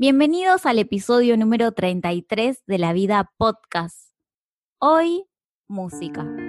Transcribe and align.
Bienvenidos 0.00 0.64
al 0.64 0.78
episodio 0.78 1.36
número 1.36 1.72
33 1.72 2.62
de 2.68 2.78
La 2.78 2.92
Vida 2.92 3.32
Podcast. 3.36 4.12
Hoy, 4.78 5.24
música. 5.66 6.47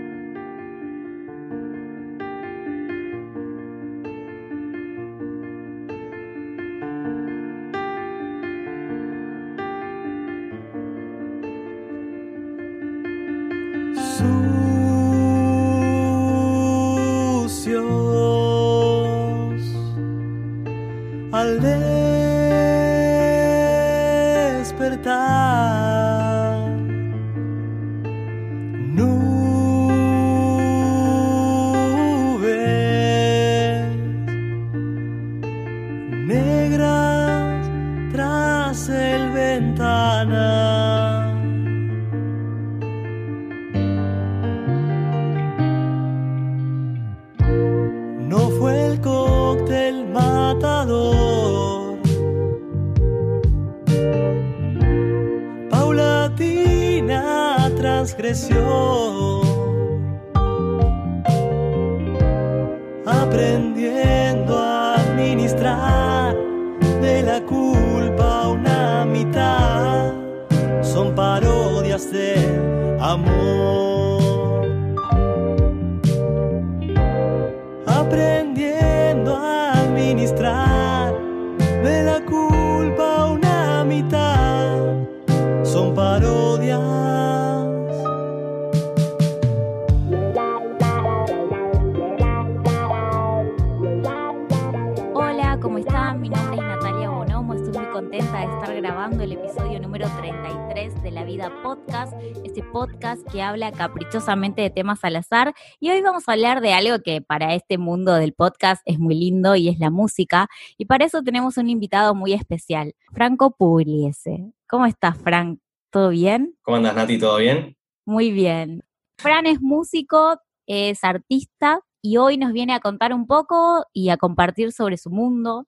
Contenta 97.99 98.39
de 98.39 98.45
estar 98.45 98.75
grabando 98.77 99.23
el 99.25 99.33
episodio 99.33 99.77
número 99.77 100.07
33 100.21 101.03
de 101.03 101.11
La 101.11 101.25
Vida 101.25 101.51
Podcast, 101.61 102.13
este 102.45 102.63
podcast 102.63 103.29
que 103.29 103.41
habla 103.41 103.73
caprichosamente 103.73 104.61
de 104.61 104.69
temas 104.69 105.03
al 105.03 105.17
azar. 105.17 105.53
Y 105.81 105.89
hoy 105.89 106.01
vamos 106.01 106.23
a 106.25 106.31
hablar 106.31 106.61
de 106.61 106.71
algo 106.71 106.99
que 107.03 107.21
para 107.21 107.55
este 107.55 107.77
mundo 107.77 108.13
del 108.13 108.31
podcast 108.31 108.81
es 108.85 108.99
muy 108.99 109.15
lindo 109.15 109.57
y 109.57 109.67
es 109.67 109.79
la 109.79 109.89
música. 109.89 110.47
Y 110.77 110.85
para 110.85 111.03
eso 111.03 111.23
tenemos 111.23 111.57
un 111.57 111.69
invitado 111.69 112.15
muy 112.15 112.31
especial, 112.31 112.95
Franco 113.11 113.51
Pugliese. 113.57 114.53
¿Cómo 114.65 114.85
estás, 114.85 115.17
Frank? 115.17 115.59
¿Todo 115.89 116.11
bien? 116.11 116.55
¿Cómo 116.61 116.77
andas, 116.77 116.95
Nati? 116.95 117.19
¿Todo 117.19 117.35
bien? 117.35 117.75
Muy 118.05 118.31
bien. 118.31 118.81
Fran 119.17 119.45
es 119.45 119.59
músico, 119.59 120.39
es 120.67 121.03
artista 121.03 121.81
y 122.01 122.15
hoy 122.15 122.37
nos 122.37 122.53
viene 122.53 122.71
a 122.73 122.79
contar 122.79 123.13
un 123.13 123.27
poco 123.27 123.83
y 123.91 124.07
a 124.07 124.15
compartir 124.15 124.71
sobre 124.71 124.95
su 124.95 125.09
mundo. 125.09 125.67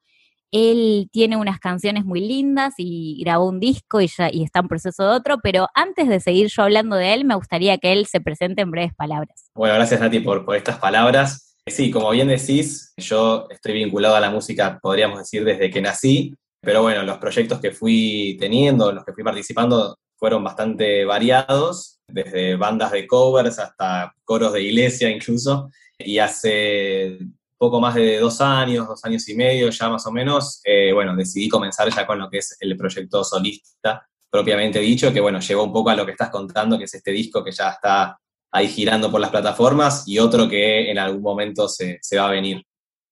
Él 0.51 1.07
tiene 1.11 1.37
unas 1.37 1.59
canciones 1.59 2.05
muy 2.05 2.19
lindas 2.19 2.73
y 2.77 3.21
grabó 3.23 3.47
un 3.47 3.59
disco 3.59 4.01
y, 4.01 4.05
está 4.05 4.59
en 4.59 4.67
proceso 4.67 5.03
de 5.03 5.09
otro, 5.15 5.39
pero 5.41 5.67
antes 5.73 6.09
de 6.09 6.19
seguir 6.19 6.47
yo 6.47 6.63
hablando 6.63 6.97
de 6.97 7.13
él, 7.13 7.25
me 7.25 7.35
gustaría 7.35 7.77
que 7.77 7.93
él 7.93 8.05
se 8.05 8.19
presente 8.19 8.61
en 8.61 8.71
breves 8.71 8.93
palabras. 8.93 9.49
Bueno, 9.55 9.75
gracias, 9.75 10.01
Nati, 10.01 10.19
por, 10.19 10.43
por 10.43 10.55
estas 10.55 10.77
palabras. 10.77 11.55
Sí, 11.65 11.89
como 11.91 12.09
bien 12.09 12.27
decís, 12.27 12.93
yo 12.97 13.47
estoy 13.49 13.73
vinculado 13.73 14.15
a 14.15 14.19
la 14.19 14.29
música, 14.29 14.79
podríamos 14.81 15.19
decir, 15.19 15.45
desde 15.45 15.69
que 15.69 15.81
nací, 15.81 16.35
pero 16.59 16.81
bueno, 16.81 17.03
los 17.03 17.17
proyectos 17.17 17.59
que 17.59 17.71
fui 17.71 18.35
teniendo, 18.39 18.89
en 18.89 18.95
los 18.95 19.05
que 19.05 19.13
fui 19.13 19.23
participando, 19.23 19.97
fueron 20.17 20.43
bastante 20.43 21.05
variados, 21.05 21.99
desde 22.07 22.55
bandas 22.55 22.91
de 22.91 23.07
covers 23.07 23.57
hasta 23.57 24.13
coros 24.23 24.53
de 24.53 24.63
iglesia 24.63 25.09
incluso, 25.09 25.71
y 25.97 26.19
hace 26.19 27.17
poco 27.61 27.79
más 27.79 27.93
de 27.93 28.17
dos 28.17 28.41
años, 28.41 28.87
dos 28.87 29.05
años 29.05 29.29
y 29.29 29.35
medio 29.35 29.69
ya 29.69 29.87
más 29.87 30.07
o 30.07 30.11
menos, 30.11 30.61
eh, 30.63 30.91
bueno, 30.93 31.15
decidí 31.15 31.47
comenzar 31.47 31.93
ya 31.93 32.07
con 32.07 32.17
lo 32.17 32.27
que 32.27 32.39
es 32.39 32.57
el 32.59 32.75
proyecto 32.75 33.23
solista, 33.23 34.03
propiamente 34.31 34.79
dicho, 34.79 35.13
que 35.13 35.21
bueno, 35.21 35.39
llegó 35.39 35.63
un 35.63 35.71
poco 35.71 35.91
a 35.91 35.95
lo 35.95 36.03
que 36.03 36.13
estás 36.13 36.31
contando, 36.31 36.75
que 36.79 36.85
es 36.85 36.93
este 36.95 37.11
disco 37.11 37.43
que 37.43 37.51
ya 37.51 37.69
está 37.69 38.17
ahí 38.51 38.67
girando 38.67 39.11
por 39.11 39.21
las 39.21 39.29
plataformas 39.29 40.07
y 40.07 40.17
otro 40.17 40.49
que 40.49 40.89
en 40.89 40.97
algún 40.97 41.21
momento 41.21 41.67
se, 41.67 41.99
se 42.01 42.17
va 42.17 42.29
a 42.29 42.31
venir. 42.31 42.63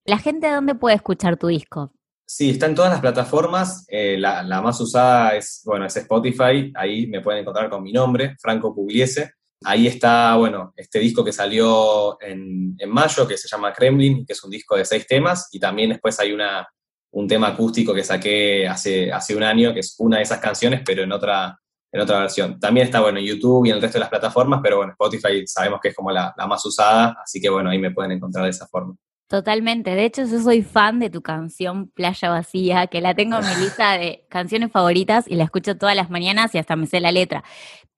¿La 0.05 0.17
gente 0.17 0.49
dónde 0.49 0.73
puede 0.73 0.95
escuchar 0.95 1.37
tu 1.37 1.45
disco? 1.45 1.93
Sí, 2.25 2.49
está 2.49 2.65
en 2.65 2.73
todas 2.73 2.89
las 2.89 3.01
plataformas. 3.01 3.85
eh, 3.87 4.17
la, 4.17 4.41
la 4.41 4.61
más 4.63 4.81
usada 4.81 5.35
es, 5.35 5.61
bueno, 5.63 5.85
es 5.85 5.95
Spotify. 5.95 6.71
Ahí 6.73 7.05
me 7.05 7.21
pueden 7.21 7.41
encontrar 7.41 7.69
con 7.69 7.83
mi 7.83 7.91
nombre, 7.91 8.35
Franco 8.41 8.73
Pugliese. 8.73 9.33
Ahí 9.65 9.87
está, 9.87 10.35
bueno, 10.37 10.73
este 10.75 10.99
disco 10.99 11.23
que 11.23 11.33
salió 11.33 12.21
en, 12.21 12.75
en 12.77 12.89
mayo, 12.89 13.27
que 13.27 13.37
se 13.37 13.47
llama 13.47 13.73
Kremlin, 13.73 14.25
que 14.25 14.33
es 14.33 14.43
un 14.43 14.49
disco 14.49 14.77
de 14.77 14.85
seis 14.85 15.05
temas. 15.05 15.49
Y 15.51 15.59
también 15.59 15.89
después 15.89 16.17
hay 16.19 16.31
una, 16.31 16.67
un 17.11 17.27
tema 17.27 17.47
acústico 17.47 17.93
que 17.93 18.03
saqué 18.03 18.67
hace, 18.67 19.11
hace 19.11 19.35
un 19.35 19.43
año, 19.43 19.73
que 19.73 19.81
es 19.81 19.95
una 19.99 20.17
de 20.17 20.23
esas 20.23 20.39
canciones, 20.39 20.81
pero 20.85 21.03
en 21.03 21.11
otra, 21.11 21.59
en 21.91 22.01
otra 22.01 22.19
versión. 22.19 22.59
También 22.59 22.85
está, 22.87 23.01
bueno, 23.01 23.19
en 23.19 23.25
YouTube 23.25 23.65
y 23.65 23.69
en 23.69 23.75
el 23.75 23.81
resto 23.81 23.97
de 23.97 24.01
las 24.01 24.09
plataformas, 24.09 24.61
pero 24.63 24.77
bueno, 24.77 24.93
Spotify 24.93 25.45
sabemos 25.45 25.79
que 25.81 25.89
es 25.89 25.95
como 25.95 26.11
la, 26.11 26.33
la 26.37 26.47
más 26.47 26.65
usada, 26.65 27.17
así 27.21 27.41
que 27.41 27.49
bueno, 27.49 27.69
ahí 27.69 27.79
me 27.79 27.91
pueden 27.91 28.13
encontrar 28.13 28.45
de 28.45 28.51
esa 28.51 28.67
forma. 28.67 28.95
Totalmente. 29.29 29.91
De 29.93 30.05
hecho, 30.05 30.23
yo 30.25 30.39
soy 30.39 30.63
fan 30.63 30.97
de 30.97 31.11
tu 31.11 31.21
canción 31.21 31.87
Playa 31.89 32.29
Vacía, 32.29 32.87
que 32.87 32.99
la 32.99 33.13
tengo 33.13 33.37
en 33.37 33.45
mi 33.45 33.63
lista 33.63 33.95
de 33.95 34.25
canciones 34.27 34.71
favoritas 34.71 35.27
y 35.27 35.35
la 35.35 35.43
escucho 35.43 35.77
todas 35.77 35.95
las 35.95 36.09
mañanas 36.09 36.55
y 36.55 36.57
hasta 36.57 36.75
me 36.75 36.87
sé 36.87 36.99
la 36.99 37.11
letra. 37.11 37.43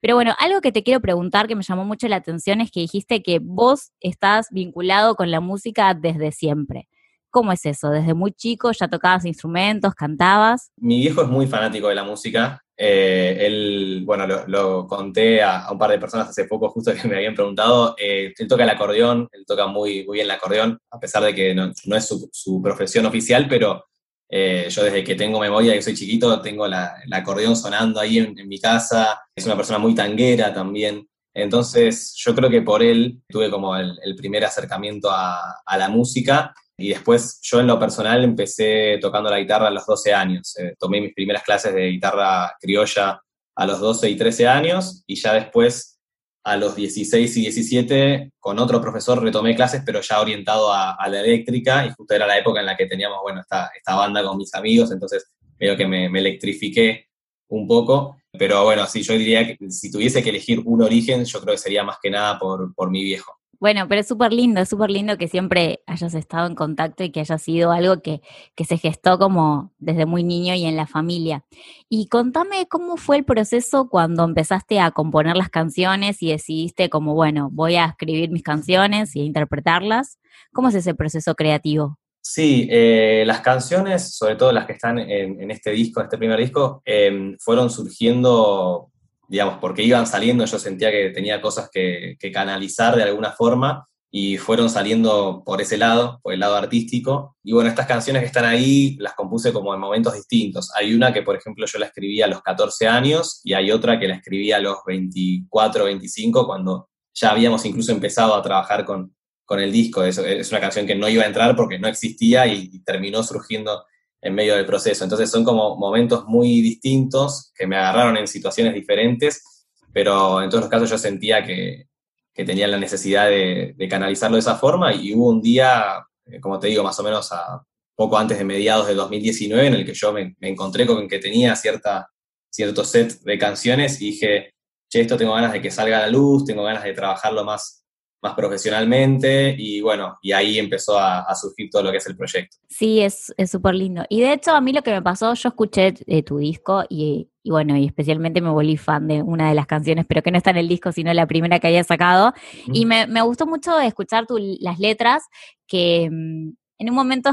Pero 0.01 0.15
bueno, 0.15 0.35
algo 0.39 0.59
que 0.59 0.73
te 0.73 0.83
quiero 0.83 1.01
preguntar 1.01 1.47
que 1.47 1.55
me 1.55 1.63
llamó 1.63 1.85
mucho 1.85 2.09
la 2.09 2.17
atención 2.17 2.59
es 2.59 2.71
que 2.71 2.81
dijiste 2.81 3.23
que 3.23 3.39
vos 3.41 3.93
estás 4.01 4.47
vinculado 4.51 5.15
con 5.15 5.31
la 5.31 5.39
música 5.39 5.93
desde 5.93 6.33
siempre. 6.33 6.89
¿Cómo 7.31 7.53
es 7.53 7.65
eso? 7.65 7.89
¿Desde 7.89 8.13
muy 8.13 8.33
chico 8.33 8.71
ya 8.73 8.89
tocabas 8.89 9.25
instrumentos, 9.25 9.95
cantabas? 9.95 10.69
Mi 10.75 10.99
viejo 10.99 11.21
es 11.21 11.29
muy 11.29 11.47
fanático 11.47 11.87
de 11.87 11.95
la 11.95 12.03
música. 12.03 12.61
Eh, 12.75 13.37
él, 13.39 14.03
bueno, 14.05 14.27
lo, 14.27 14.45
lo 14.47 14.85
conté 14.85 15.41
a, 15.41 15.61
a, 15.61 15.71
un 15.71 15.77
par 15.77 15.91
de 15.91 15.97
personas 15.97 16.27
hace 16.27 16.43
poco, 16.43 16.67
justo 16.69 16.93
que 16.93 17.07
me 17.07 17.15
habían 17.15 17.33
preguntado. 17.33 17.95
Eh, 17.97 18.33
él 18.37 18.47
toca 18.49 18.63
el 18.65 18.69
acordeón, 18.69 19.29
él 19.31 19.45
toca 19.47 19.65
muy, 19.67 20.05
muy 20.05 20.15
bien 20.15 20.25
el 20.25 20.31
acordeón, 20.31 20.77
a 20.89 20.99
pesar 20.99 21.23
de 21.23 21.33
que 21.33 21.55
no, 21.55 21.71
no 21.85 21.95
es 21.95 22.05
su, 22.05 22.29
su, 22.33 22.61
profesión 22.61 23.05
oficial, 23.05 23.47
pero 23.47 23.85
eh, 24.27 24.67
yo 24.69 24.83
desde 24.83 25.03
que 25.03 25.15
tengo 25.15 25.39
memoria, 25.39 25.73
que 25.73 25.81
soy 25.81 25.93
chiquito, 25.93 26.41
tengo 26.41 26.67
la, 26.67 26.95
el 27.05 27.13
acordeón 27.13 27.55
sonando 27.55 27.99
ahí 27.99 28.17
en, 28.17 28.37
en 28.37 28.47
mi 28.47 28.59
casa. 28.59 29.21
Es 29.33 29.45
una 29.45 29.55
persona 29.55 29.79
muy 29.79 29.95
tanguera 29.95 30.53
también. 30.53 31.07
Entonces, 31.33 32.13
yo 32.17 32.35
creo 32.35 32.49
que 32.49 32.61
por 32.61 32.83
él 32.83 33.21
tuve 33.29 33.49
como 33.49 33.77
el, 33.77 33.97
el 34.03 34.15
primer 34.15 34.43
acercamiento 34.43 35.09
a, 35.09 35.61
a, 35.65 35.77
la 35.77 35.87
música 35.87 36.53
y 36.81 36.89
después 36.89 37.39
yo 37.41 37.59
en 37.59 37.67
lo 37.67 37.79
personal 37.79 38.23
empecé 38.23 38.97
tocando 38.99 39.29
la 39.29 39.39
guitarra 39.39 39.67
a 39.67 39.71
los 39.71 39.85
12 39.85 40.13
años. 40.13 40.57
Eh, 40.57 40.75
tomé 40.79 40.99
mis 41.01 41.13
primeras 41.13 41.43
clases 41.43 41.73
de 41.73 41.89
guitarra 41.89 42.55
criolla 42.59 43.21
a 43.55 43.65
los 43.65 43.79
12 43.79 44.09
y 44.09 44.15
13 44.15 44.47
años 44.47 45.03
y 45.05 45.15
ya 45.15 45.33
después 45.33 45.99
a 46.43 46.57
los 46.57 46.75
16 46.75 47.37
y 47.37 47.41
17 47.41 48.31
con 48.39 48.57
otro 48.57 48.81
profesor 48.81 49.21
retomé 49.21 49.55
clases, 49.55 49.83
pero 49.85 50.01
ya 50.01 50.19
orientado 50.19 50.73
a, 50.73 50.97
la 51.07 51.19
eléctrica 51.19 51.85
y 51.85 51.91
justo 51.91 52.15
era 52.15 52.25
la 52.25 52.39
época 52.39 52.61
en 52.61 52.65
la 52.65 52.75
que 52.75 52.87
teníamos, 52.87 53.19
bueno, 53.21 53.41
esta, 53.41 53.69
esta 53.77 53.95
banda 53.95 54.23
con 54.23 54.37
mis 54.37 54.53
amigos, 54.55 54.91
entonces 54.91 55.31
medio 55.59 55.77
que 55.77 55.85
me, 55.85 56.09
me 56.09 56.19
electrifiqué 56.19 57.07
un 57.49 57.67
poco. 57.67 58.17
Pero 58.31 58.63
bueno, 58.63 58.85
sí, 58.87 59.03
yo 59.03 59.13
diría 59.13 59.45
que 59.45 59.57
si 59.69 59.91
tuviese 59.91 60.23
que 60.23 60.29
elegir 60.29 60.61
un 60.65 60.81
origen, 60.81 61.25
yo 61.25 61.41
creo 61.41 61.53
que 61.53 61.61
sería 61.61 61.83
más 61.83 61.97
que 62.01 62.09
nada 62.09 62.39
por, 62.39 62.73
por 62.73 62.89
mi 62.89 63.03
viejo. 63.03 63.40
Bueno, 63.61 63.87
pero 63.87 64.01
es 64.01 64.07
súper 64.07 64.33
lindo, 64.33 64.59
es 64.59 64.69
súper 64.69 64.89
lindo 64.89 65.19
que 65.19 65.27
siempre 65.27 65.83
hayas 65.85 66.15
estado 66.15 66.47
en 66.47 66.55
contacto 66.55 67.03
y 67.03 67.11
que 67.11 67.19
haya 67.19 67.37
sido 67.37 67.71
algo 67.71 68.01
que, 68.01 68.23
que, 68.55 68.65
se 68.65 68.79
gestó 68.79 69.19
como 69.19 69.71
desde 69.77 70.07
muy 70.07 70.23
niño 70.23 70.55
y 70.55 70.65
en 70.65 70.75
la 70.75 70.87
familia. 70.87 71.45
Y 71.87 72.07
contame 72.07 72.67
cómo 72.67 72.97
fue 72.97 73.17
el 73.17 73.23
proceso 73.23 73.87
cuando 73.87 74.23
empezaste 74.23 74.79
a 74.79 74.89
componer 74.89 75.37
las 75.37 75.49
canciones 75.49 76.23
y 76.23 76.31
decidiste 76.31 76.89
como, 76.89 77.13
bueno, 77.13 77.49
voy 77.51 77.75
a 77.75 77.85
escribir 77.85 78.31
mis 78.31 78.41
canciones 78.41 79.15
y 79.15 79.21
a 79.21 79.25
interpretarlas. 79.25 80.17
¿Cómo 80.51 80.69
es 80.69 80.75
ese 80.75 80.95
proceso 80.95 81.35
creativo? 81.35 81.99
Sí, 82.19 82.67
eh, 82.71 83.23
las 83.27 83.41
canciones, 83.41 84.15
sobre 84.15 84.37
todo 84.37 84.51
las 84.51 84.65
que 84.65 84.73
están 84.73 84.97
en, 84.97 85.51
este 85.51 85.69
disco, 85.69 85.99
en 85.99 86.05
este 86.05 86.17
primer 86.17 86.39
disco, 86.39 86.81
em, 86.85 87.35
fueron 87.39 87.69
surgiendo, 87.69 88.90
digamos, 89.31 89.59
porque 89.61 89.81
iban 89.81 90.05
saliendo, 90.05 90.43
yo 90.43 90.59
sentía 90.59 90.91
que 90.91 91.09
tenía 91.11 91.41
cosas 91.41 91.69
que, 91.71 92.17
canalizar 92.33 92.97
de 92.97 93.03
alguna 93.03 93.31
forma 93.31 93.87
y 94.11 94.35
fueron 94.35 94.69
saliendo 94.69 95.41
por 95.45 95.61
ese 95.61 95.77
lado, 95.77 96.19
por 96.21 96.33
el 96.33 96.41
lado 96.41 96.57
artístico. 96.57 97.37
Y 97.41 97.53
bueno, 97.53 97.69
estas 97.69 97.87
canciones 97.87 98.23
que 98.23 98.25
están 98.25 98.43
ahí 98.43 98.97
las 98.99 99.13
compuse 99.13 99.53
como 99.53 99.73
en 99.73 99.79
momentos 99.79 100.15
distintos. 100.15 100.69
Hay 100.75 100.93
una 100.93 101.13
que, 101.13 101.21
por 101.21 101.37
ejemplo, 101.37 101.65
yo 101.65 101.79
la 101.79 101.85
escribí 101.85 102.21
a 102.21 102.27
los 102.27 102.41
14 102.41 102.89
años 102.89 103.39
y 103.45 103.53
hay 103.53 103.71
otra 103.71 103.97
que 103.97 104.09
la 104.09 104.15
escribí 104.15 104.51
a 104.51 104.59
los 104.59 104.79
24, 104.85 105.85
25, 105.85 106.45
cuando 106.45 106.89
ya 107.13 107.31
habíamos 107.31 107.63
incluso 107.63 107.93
empezado 107.93 108.35
a 108.35 108.41
trabajar 108.41 108.83
con, 108.83 109.15
con 109.45 109.61
el 109.61 109.71
disco. 109.71 110.03
Es, 110.03 110.17
es, 110.17 110.51
una 110.51 110.59
canción 110.59 110.85
que 110.85 110.95
no 110.95 111.07
iba 111.07 111.23
a 111.23 111.27
entrar 111.27 111.55
porque 111.55 111.79
no 111.79 111.87
existía 111.87 112.47
y, 112.47 112.83
terminó 112.83 113.23
surgiendo 113.23 113.85
en 114.21 114.35
medio 114.35 114.55
del 114.55 114.65
proceso. 114.65 115.03
Entonces 115.03 115.29
son 115.29 115.43
como 115.43 115.75
momentos 115.77 116.25
muy 116.25 116.61
distintos 116.61 117.51
que 117.55 117.67
me 117.67 117.75
agarraron 117.75 118.17
en 118.17 118.27
situaciones 118.27 118.73
diferentes, 118.73 119.65
pero 119.91 120.41
en 120.41 120.49
todos 120.49 120.63
los 120.63 120.69
casos 120.69 120.89
yo 120.89 120.97
sentía 120.97 121.43
que, 121.43 121.87
que 122.33 122.45
tenía 122.45 122.67
la 122.67 122.77
necesidad 122.77 123.27
de, 123.27 123.75
canalizarlo 123.89 124.35
de 124.35 124.41
esa 124.41 124.55
forma 124.55 124.93
y 124.93 125.13
hubo 125.13 125.29
un 125.29 125.41
día, 125.41 126.05
eh, 126.25 126.39
como 126.39 126.59
te 126.59 126.67
digo, 126.67 126.83
más 126.83 126.99
o 126.99 127.03
menos 127.03 127.31
a 127.31 127.63
poco 127.95 128.17
antes 128.17 128.37
de 128.37 128.45
mediados 128.45 128.87
de 128.87 128.95
2019 128.95 129.67
en 129.67 129.73
el 129.73 129.85
que 129.85 129.93
yo 129.93 130.13
me, 130.13 130.35
encontré 130.41 130.85
con 130.85 131.07
que 131.07 131.19
tenía 131.19 131.55
cierta, 131.55 132.09
cierto 132.49 132.83
set 132.85 133.19
de 133.21 133.37
canciones 133.37 134.01
y 134.01 134.11
dije, 134.11 134.53
che, 134.89 135.01
esto 135.01 135.17
tengo 135.17 135.33
ganas 135.33 135.51
de 135.53 135.61
que 135.61 135.71
salga 135.71 135.97
a 135.97 136.01
la 136.01 136.07
luz, 136.07 136.45
tengo 136.45 136.63
ganas 136.63 136.83
de 136.83 136.93
trabajarlo 136.93 137.43
más 137.43 137.80
más 138.21 138.35
profesionalmente 138.35 139.55
y 139.57 139.81
bueno, 139.81 140.17
y 140.21 140.31
ahí 140.31 140.59
empezó 140.59 140.97
a, 140.97 141.33
surgir 141.35 141.69
todo 141.69 141.83
lo 141.83 141.91
que 141.91 141.97
es 141.97 142.05
el 142.07 142.15
proyecto. 142.15 142.57
Sí, 142.69 143.01
es 143.01 143.33
súper 143.49 143.75
lindo. 143.75 144.05
Y 144.09 144.21
de 144.21 144.33
hecho 144.33 144.51
a 144.51 144.61
mí 144.61 144.73
lo 144.73 144.83
que 144.83 144.91
me 144.91 145.01
pasó, 145.01 145.33
yo 145.33 145.49
escuché 145.49 145.93
eh, 146.05 146.23
tu 146.23 146.37
disco 146.37 146.83
y, 146.89 147.29
bueno, 147.43 147.75
y 147.77 147.85
especialmente 147.85 148.41
me 148.41 148.49
volví 148.49 148.77
fan 148.77 149.07
de 149.07 149.23
una 149.23 149.49
de 149.49 149.55
las 149.55 149.65
canciones, 149.65 150.05
pero 150.07 150.21
que 150.21 150.31
no 150.31 150.37
está 150.37 150.51
en 150.51 150.57
el 150.57 150.67
disco, 150.67 150.91
sino 150.91 151.11
la 151.13 151.25
primera 151.25 151.59
que 151.59 151.67
había 151.67 151.83
sacado. 151.83 152.33
Y 152.71 152.85
me, 152.85 153.05
gustó 153.21 153.47
mucho 153.47 153.79
escuchar 153.79 154.27
tu, 154.27 154.37
las 154.59 154.79
letras 154.79 155.23
que 155.67 156.09
mm, 156.11 156.51
en 156.79 156.89
un 156.89 156.95
momento 156.95 157.31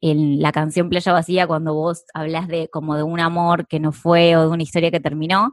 en 0.00 0.40
la 0.40 0.52
canción 0.52 0.88
Playa 0.88 1.12
Vacía, 1.12 1.46
cuando 1.46 1.74
vos 1.74 2.04
hablas 2.14 2.48
de 2.48 2.68
como 2.68 2.96
de 2.96 3.02
un 3.02 3.20
amor 3.20 3.66
que 3.66 3.80
no 3.80 3.92
fue 3.92 4.36
o 4.36 4.42
de 4.42 4.48
una 4.48 4.62
historia 4.62 4.90
que 4.90 5.00
terminó, 5.00 5.52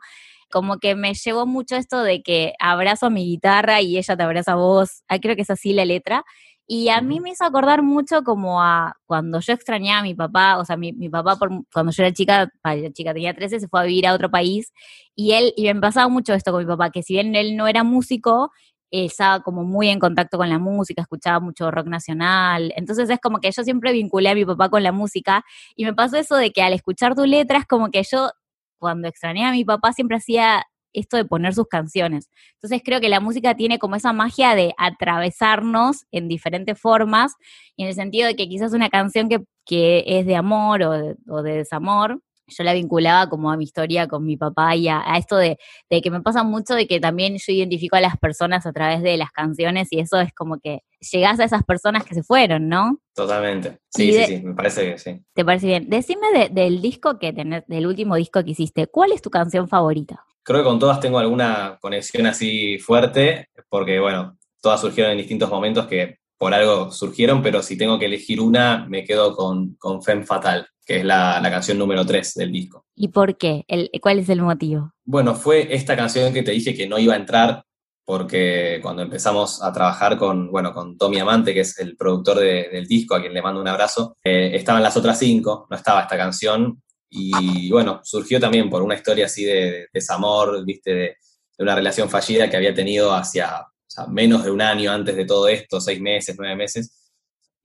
como 0.51 0.77
que 0.79 0.95
me 0.95 1.13
llevó 1.13 1.45
mucho 1.45 1.75
esto 1.75 2.01
de 2.03 2.21
que 2.21 2.53
abrazo 2.59 3.07
a 3.07 3.09
mi 3.09 3.25
guitarra 3.25 3.81
y 3.81 3.97
ella 3.97 4.17
te 4.17 4.23
abraza 4.23 4.53
a 4.53 4.55
vos, 4.55 5.03
ah, 5.07 5.19
creo 5.19 5.35
que 5.35 5.41
es 5.44 5.49
así 5.49 5.73
la 5.73 5.85
letra, 5.85 6.23
y 6.69 6.89
a 6.89 6.99
mí 7.01 7.21
me 7.21 7.29
hizo 7.29 7.45
acordar 7.45 7.81
mucho 7.81 8.23
como 8.23 8.61
a 8.61 8.94
cuando 9.05 9.39
yo 9.39 9.53
extrañaba 9.53 9.99
a 9.99 10.03
mi 10.03 10.15
papá, 10.15 10.57
o 10.57 10.65
sea, 10.65 10.75
mi, 10.75 10.91
papá 11.09 11.38
por, 11.38 11.49
cuando 11.73 11.94
yo 11.94 12.03
era 12.03 12.13
chica, 12.13 12.49
chica 12.94 13.13
tenía 13.13 13.33
13, 13.33 13.61
se 13.61 13.67
fue 13.69 13.79
a 13.79 13.83
vivir 13.83 14.05
a 14.05 14.13
otro 14.13 14.29
país 14.29 14.73
y 15.15 15.31
él, 15.31 15.53
y 15.55 15.63
me 15.73 15.79
pasaba 15.79 16.09
mucho 16.09 16.33
esto 16.33 16.51
con 16.51 16.61
mi 16.61 16.67
papá, 16.67 16.89
que 16.91 17.03
si 17.03 17.13
bien 17.13 17.35
él 17.35 17.55
no 17.55 17.67
era 17.67 17.83
músico, 17.85 18.51
estaba 18.91 19.41
como 19.44 19.63
muy 19.63 19.88
en 19.88 19.99
contacto 19.99 20.38
con 20.38 20.49
la 20.49 20.59
música, 20.59 21.01
escuchaba 21.01 21.39
mucho 21.39 21.71
rock 21.71 21.88
nacional, 21.88 22.73
entonces 22.75 23.09
es 23.09 23.19
como 23.19 23.39
que 23.39 23.49
yo 23.51 23.63
siempre 23.63 23.94
vinculé 23.94 24.29
a 24.29 24.35
mi 24.35 24.44
papá 24.45 24.69
con 24.69 24.83
la 24.83 24.91
música 24.91 25.45
y 25.75 25.85
me 25.85 25.94
pasó 25.94 26.17
eso 26.17 26.35
de 26.35 26.51
que 26.51 26.61
al 26.63 26.73
escuchar 26.73 27.15
tu 27.15 27.25
letra 27.25 27.59
es 27.59 27.65
como 27.65 27.91
que 27.91 28.03
yo 28.03 28.29
cuando 28.77 29.07
extrañé 29.07 29.45
a 29.45 29.51
mi 29.51 29.65
papá 29.65 29.94
siempre 29.94 30.18
hacía 30.18 30.63
esto 30.94 31.18
de 31.18 31.25
poner 31.25 31.53
sus 31.53 31.68
canciones. 31.68 32.29
Entonces 32.56 32.81
creo 32.83 33.00
que 33.00 33.09
la 33.09 33.19
música 33.19 33.56
tiene 33.56 33.79
como 33.79 33.95
esa 33.95 34.13
magia 34.13 34.56
de 34.56 34.74
atravesarnos 34.77 36.06
en 36.12 36.27
diferentes 36.27 36.79
formas, 36.79 37.33
y 37.75 37.83
en 37.83 37.89
el 37.89 37.95
sentido 37.95 38.27
de 38.27 38.35
que 38.35 38.47
quizás 38.50 38.74
una 38.74 38.89
canción 38.89 39.29
que, 39.29 40.03
es 40.07 40.25
de 40.25 40.35
amor 40.35 40.81
o 40.83 41.44
de 41.44 41.53
desamor, 41.53 42.21
yo 42.47 42.63
la 42.63 42.73
vinculaba 42.73 43.29
como 43.29 43.51
a 43.51 43.57
mi 43.57 43.65
historia 43.65 44.07
con 44.07 44.25
mi 44.25 44.38
papá 44.38 44.75
y 44.75 44.88
a, 44.88 45.03
esto 45.17 45.38
de, 45.38 45.57
que 45.89 46.11
me 46.11 46.21
pasa 46.21 46.44
mucho 46.44 46.75
de 46.75 46.88
que 46.88 46.99
también 46.99 47.38
yo 47.38 47.53
identifico 47.53 47.95
a 47.95 48.01
las 48.01 48.17
personas 48.17 48.65
a 48.65 48.73
través 48.73 49.01
de 49.01 49.17
las 49.17 49.31
canciones 49.31 49.89
y 49.91 49.99
eso 49.99 50.19
es 50.19 50.33
como 50.33 50.59
que 50.59 50.81
llegás 51.11 51.39
a 51.39 51.44
esas 51.44 51.63
personas 51.63 52.05
que 52.05 52.15
se 52.15 52.23
fueron, 52.23 52.69
¿no? 52.69 52.99
Totalmente. 53.13 53.79
Sí, 53.89 54.13
sí, 54.13 54.23
sí, 54.25 54.41
me 54.41 54.53
parece 54.53 54.91
que 54.91 54.97
sí. 54.97 55.21
¿Te 55.33 55.45
parece 55.45 55.67
bien? 55.67 55.89
Decime 55.89 56.49
del 56.49 56.81
disco 56.81 57.19
que 57.19 57.33
tenés, 57.33 57.63
del 57.67 57.88
último 57.88 58.15
disco 58.15 58.44
que 58.44 58.51
hiciste, 58.51 58.88
¿cuál 58.88 59.11
es 59.11 59.21
tu 59.21 59.29
canción 59.29 59.67
favorita? 59.67 60.23
Creo 60.44 60.59
que 60.59 60.65
con 60.65 60.79
todas 60.79 60.99
tengo 60.99 61.19
alguna 61.19 61.77
conexión 61.81 62.25
así 62.25 62.79
fuerte, 62.79 63.49
porque 63.69 63.99
bueno, 63.99 64.38
todas 64.61 64.79
surgieron 64.79 65.11
en 65.11 65.17
distintos 65.17 65.49
momentos 65.49 65.88
que 65.88 66.19
por 66.38 66.54
algo 66.54 66.92
surgieron, 66.92 67.42
pero 67.42 67.62
si 67.62 67.78
tengo 67.78 67.98
que 68.00 68.06
elegir 68.06 68.42
una, 68.42 68.86
me 68.88 69.04
quedo 69.04 69.36
con, 69.36 69.75
con 69.75 70.04
Femme 70.04 70.25
Fatal 70.25 70.68
que 70.88 71.00
es 71.00 71.06
la, 71.06 71.45
canción 71.51 71.78
número 71.78 72.06
3 72.06 72.34
del 72.36 72.51
disco. 72.51 72.86
¿Y 72.95 73.10
por 73.10 73.38
qué? 73.38 73.66
¿Cuál 74.01 74.19
es 74.19 74.30
el 74.30 74.42
motivo? 74.42 74.94
Bueno, 75.04 75.36
fue 75.36 75.75
esta 75.75 75.98
canción 75.98 76.34
que 76.34 76.44
te 76.44 76.51
dije 76.51 76.74
que 76.74 76.88
no 76.88 76.98
iba 76.98 77.13
a 77.13 77.18
entrar 77.18 77.66
porque 78.06 78.80
cuando 78.81 79.01
empezamos 79.01 79.62
a 79.62 79.74
trabajar 79.74 80.18
con, 80.18 80.50
bueno, 80.50 80.74
con 80.74 80.98
Tommy 80.98 81.19
Amante, 81.19 81.54
que 81.54 81.60
es 81.60 81.78
el 81.80 81.98
productor 81.98 82.40
del 82.40 82.88
disco, 82.88 83.16
a 83.16 83.19
quien 83.19 83.33
le 83.33 83.42
mando 83.42 83.60
un 83.60 83.68
abrazo, 83.68 84.16
eh, 84.24 84.51
estaban 84.54 84.81
las 84.81 84.95
otras 84.95 85.19
cinco, 85.19 85.68
no 85.69 85.75
estaba 85.75 86.04
esta 86.04 86.16
canción, 86.16 86.81
y 87.10 87.69
bueno, 87.69 88.00
surgió 88.04 88.40
también 88.40 88.69
por 88.69 88.81
una 88.81 88.95
historia 88.95 89.25
así 89.25 89.44
de, 89.44 89.88
desamor, 89.92 90.63
viste, 90.63 90.94
de, 90.94 91.01
de, 91.01 91.18
una 91.63 91.75
relación 91.75 92.10
fallida 92.10 92.50
que 92.50 92.56
había 92.56 92.74
tenido 92.74 93.13
hacia 93.13 93.66
menos 94.10 94.44
de 94.44 94.51
un 94.51 94.62
año 94.62 94.92
antes 94.92 95.16
de 95.16 95.25
todo 95.25 95.48
esto, 95.48 95.80
seis 95.81 96.00
meses, 96.00 96.36
nueve 96.38 96.56
meses, 96.56 97.07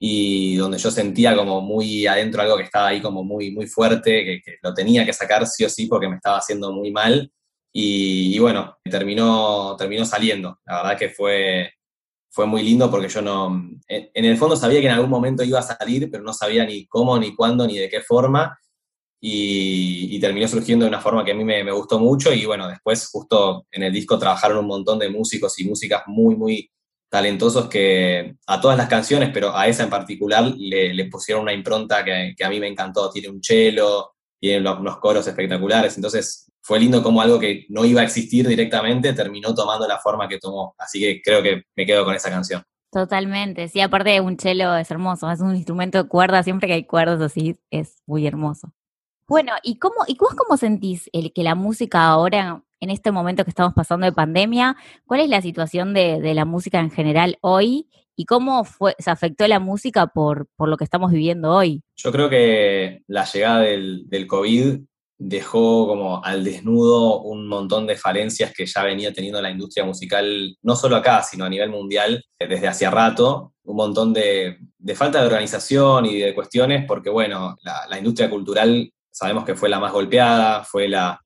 y 0.04 0.56
donde 0.56 0.78
yo 0.78 0.90
sentía 0.90 1.36
como 1.36 1.60
muy 1.60 2.08
adentro 2.08 2.42
algo 2.42 2.56
que 2.56 2.64
estaba 2.64 2.88
ahí 2.88 3.00
como 3.00 3.22
muy, 3.22 3.52
muy 3.52 3.68
fuerte, 3.68 4.42
que, 4.44 4.56
lo 4.60 4.74
tenía 4.74 5.06
que 5.06 5.12
sacar 5.12 5.46
sí 5.46 5.64
o 5.64 5.68
sí 5.68 5.86
porque 5.86 6.08
me 6.08 6.16
estaba 6.16 6.38
haciendo 6.38 6.72
muy 6.72 6.90
mal. 6.90 7.30
Y, 7.72 8.36
bueno, 8.40 8.78
terminó, 8.82 9.76
terminó 9.78 10.04
saliendo. 10.04 10.58
La 10.66 10.82
verdad 10.82 10.98
que 10.98 11.08
fue, 11.08 11.72
fue 12.30 12.46
muy 12.46 12.64
lindo 12.64 12.90
porque 12.90 13.08
yo 13.08 13.22
no, 13.22 13.64
en, 13.86 14.24
el 14.24 14.36
fondo 14.36 14.56
sabía 14.56 14.80
que 14.80 14.86
en 14.86 14.94
algún 14.94 15.08
momento 15.08 15.44
iba 15.44 15.60
a 15.60 15.62
salir, 15.62 16.10
pero 16.10 16.24
no 16.24 16.32
sabía 16.32 16.66
ni 16.66 16.84
cómo, 16.86 17.16
ni 17.16 17.36
cuándo, 17.36 17.64
ni 17.64 17.78
de 17.78 17.88
qué 17.88 18.00
forma. 18.00 18.58
Y, 19.24 20.18
terminó 20.18 20.48
surgiendo 20.48 20.84
de 20.84 20.88
una 20.88 21.00
forma 21.00 21.24
que 21.24 21.30
a 21.30 21.34
mí 21.34 21.44
me, 21.44 21.70
gustó 21.70 21.98
mucho. 21.98 22.32
Y 22.32 22.44
bueno, 22.44 22.68
después 22.68 23.08
justo 23.08 23.66
en 23.70 23.84
el 23.84 23.92
disco 23.92 24.18
trabajaron 24.18 24.58
un 24.58 24.66
montón 24.66 24.98
de 24.98 25.10
músicos 25.10 25.58
y 25.60 25.64
músicas 25.64 26.02
muy, 26.06 26.34
muy 26.34 26.70
talentosos 27.08 27.68
que 27.68 28.34
a 28.46 28.60
todas 28.60 28.76
las 28.76 28.88
canciones, 28.88 29.30
pero 29.32 29.56
a 29.56 29.68
esa 29.68 29.84
en 29.84 29.90
particular 29.90 30.44
le, 30.56 31.04
pusieron 31.06 31.42
una 31.42 31.52
impronta 31.52 32.04
que, 32.04 32.34
a 32.42 32.48
mí 32.48 32.58
me 32.58 32.66
encantó. 32.66 33.10
Tiene 33.10 33.28
un 33.28 33.42
cello, 33.42 34.12
tiene 34.40 34.68
unos 34.68 34.98
coros 34.98 35.26
espectaculares, 35.26 35.96
entonces 35.96 36.50
fue 36.60 36.80
lindo 36.80 37.02
como 37.02 37.20
algo 37.20 37.38
que 37.38 37.66
no 37.68 37.84
iba 37.84 38.00
a 38.00 38.04
existir 38.04 38.46
directamente 38.48 39.12
terminó 39.12 39.54
tomando 39.54 39.86
la 39.86 39.98
forma 39.98 40.28
que 40.28 40.38
tomó. 40.38 40.74
Así 40.78 41.00
que 41.00 41.22
creo 41.22 41.42
que 41.42 41.62
me 41.76 41.86
quedo 41.86 42.04
con 42.04 42.14
esa 42.14 42.30
canción. 42.30 42.62
Totalmente, 42.90 43.68
sí, 43.68 43.80
aparte 43.80 44.20
un 44.20 44.38
cello 44.38 44.76
es 44.76 44.90
hermoso, 44.90 45.30
es 45.30 45.40
un 45.40 45.56
instrumento 45.56 46.02
de 46.02 46.08
cuerda, 46.08 46.42
siempre 46.42 46.68
que 46.68 46.74
hay 46.74 46.84
cuerdas 46.84 47.20
así 47.20 47.56
es 47.70 48.02
muy 48.06 48.26
hermoso. 48.26 48.72
Bueno, 49.28 49.52
¿y 49.62 49.78
cómo, 49.78 50.04
y 50.06 50.16
vos 50.16 50.34
cómo 50.34 50.56
sentís 50.56 51.08
el 51.12 51.32
que 51.32 51.42
la 51.42 51.54
música 51.54 52.04
ahora 52.04 52.62
en 52.82 52.90
este 52.90 53.12
momento 53.12 53.44
que 53.44 53.50
estamos 53.50 53.72
pasando 53.74 54.06
de 54.06 54.12
pandemia, 54.12 54.76
¿cuál 55.06 55.20
es 55.20 55.28
la 55.28 55.40
situación 55.40 55.94
de, 55.94 56.34
la 56.34 56.44
música 56.44 56.80
en 56.80 56.90
general 56.90 57.38
hoy 57.40 57.86
y 58.16 58.26
cómo 58.26 58.66
se 58.98 59.10
afectó 59.10 59.46
la 59.46 59.60
música 59.60 60.08
por, 60.08 60.48
lo 60.58 60.76
que 60.76 60.82
estamos 60.82 61.12
viviendo 61.12 61.52
hoy? 61.52 61.80
Yo 61.96 62.10
creo 62.10 62.28
que 62.28 63.02
la 63.06 63.24
llegada 63.24 63.60
del, 63.60 64.26
COVID 64.26 64.80
dejó 65.16 65.86
como 65.86 66.24
al 66.24 66.42
desnudo 66.42 67.20
un 67.20 67.46
montón 67.46 67.86
de 67.86 67.94
falencias 67.94 68.52
que 68.52 68.66
ya 68.66 68.82
venía 68.82 69.12
teniendo 69.12 69.40
la 69.40 69.52
industria 69.52 69.84
musical, 69.84 70.56
no 70.62 70.74
solo 70.74 70.96
acá, 70.96 71.22
sino 71.22 71.44
a 71.44 71.48
nivel 71.48 71.70
mundial, 71.70 72.24
desde 72.36 72.66
hacía 72.66 72.90
rato, 72.90 73.54
un 73.62 73.76
montón 73.76 74.12
de, 74.12 74.58
falta 74.96 75.20
de 75.20 75.26
organización 75.28 76.06
y 76.06 76.18
de 76.18 76.34
cuestiones, 76.34 76.84
porque 76.88 77.10
bueno, 77.10 77.56
la 77.62 77.96
industria 77.96 78.28
cultural 78.28 78.92
sabemos 79.12 79.44
que 79.44 79.54
fue 79.54 79.68
la 79.68 79.78
más 79.78 79.92
golpeada, 79.92 80.64
fue 80.64 80.88
la, 80.88 81.20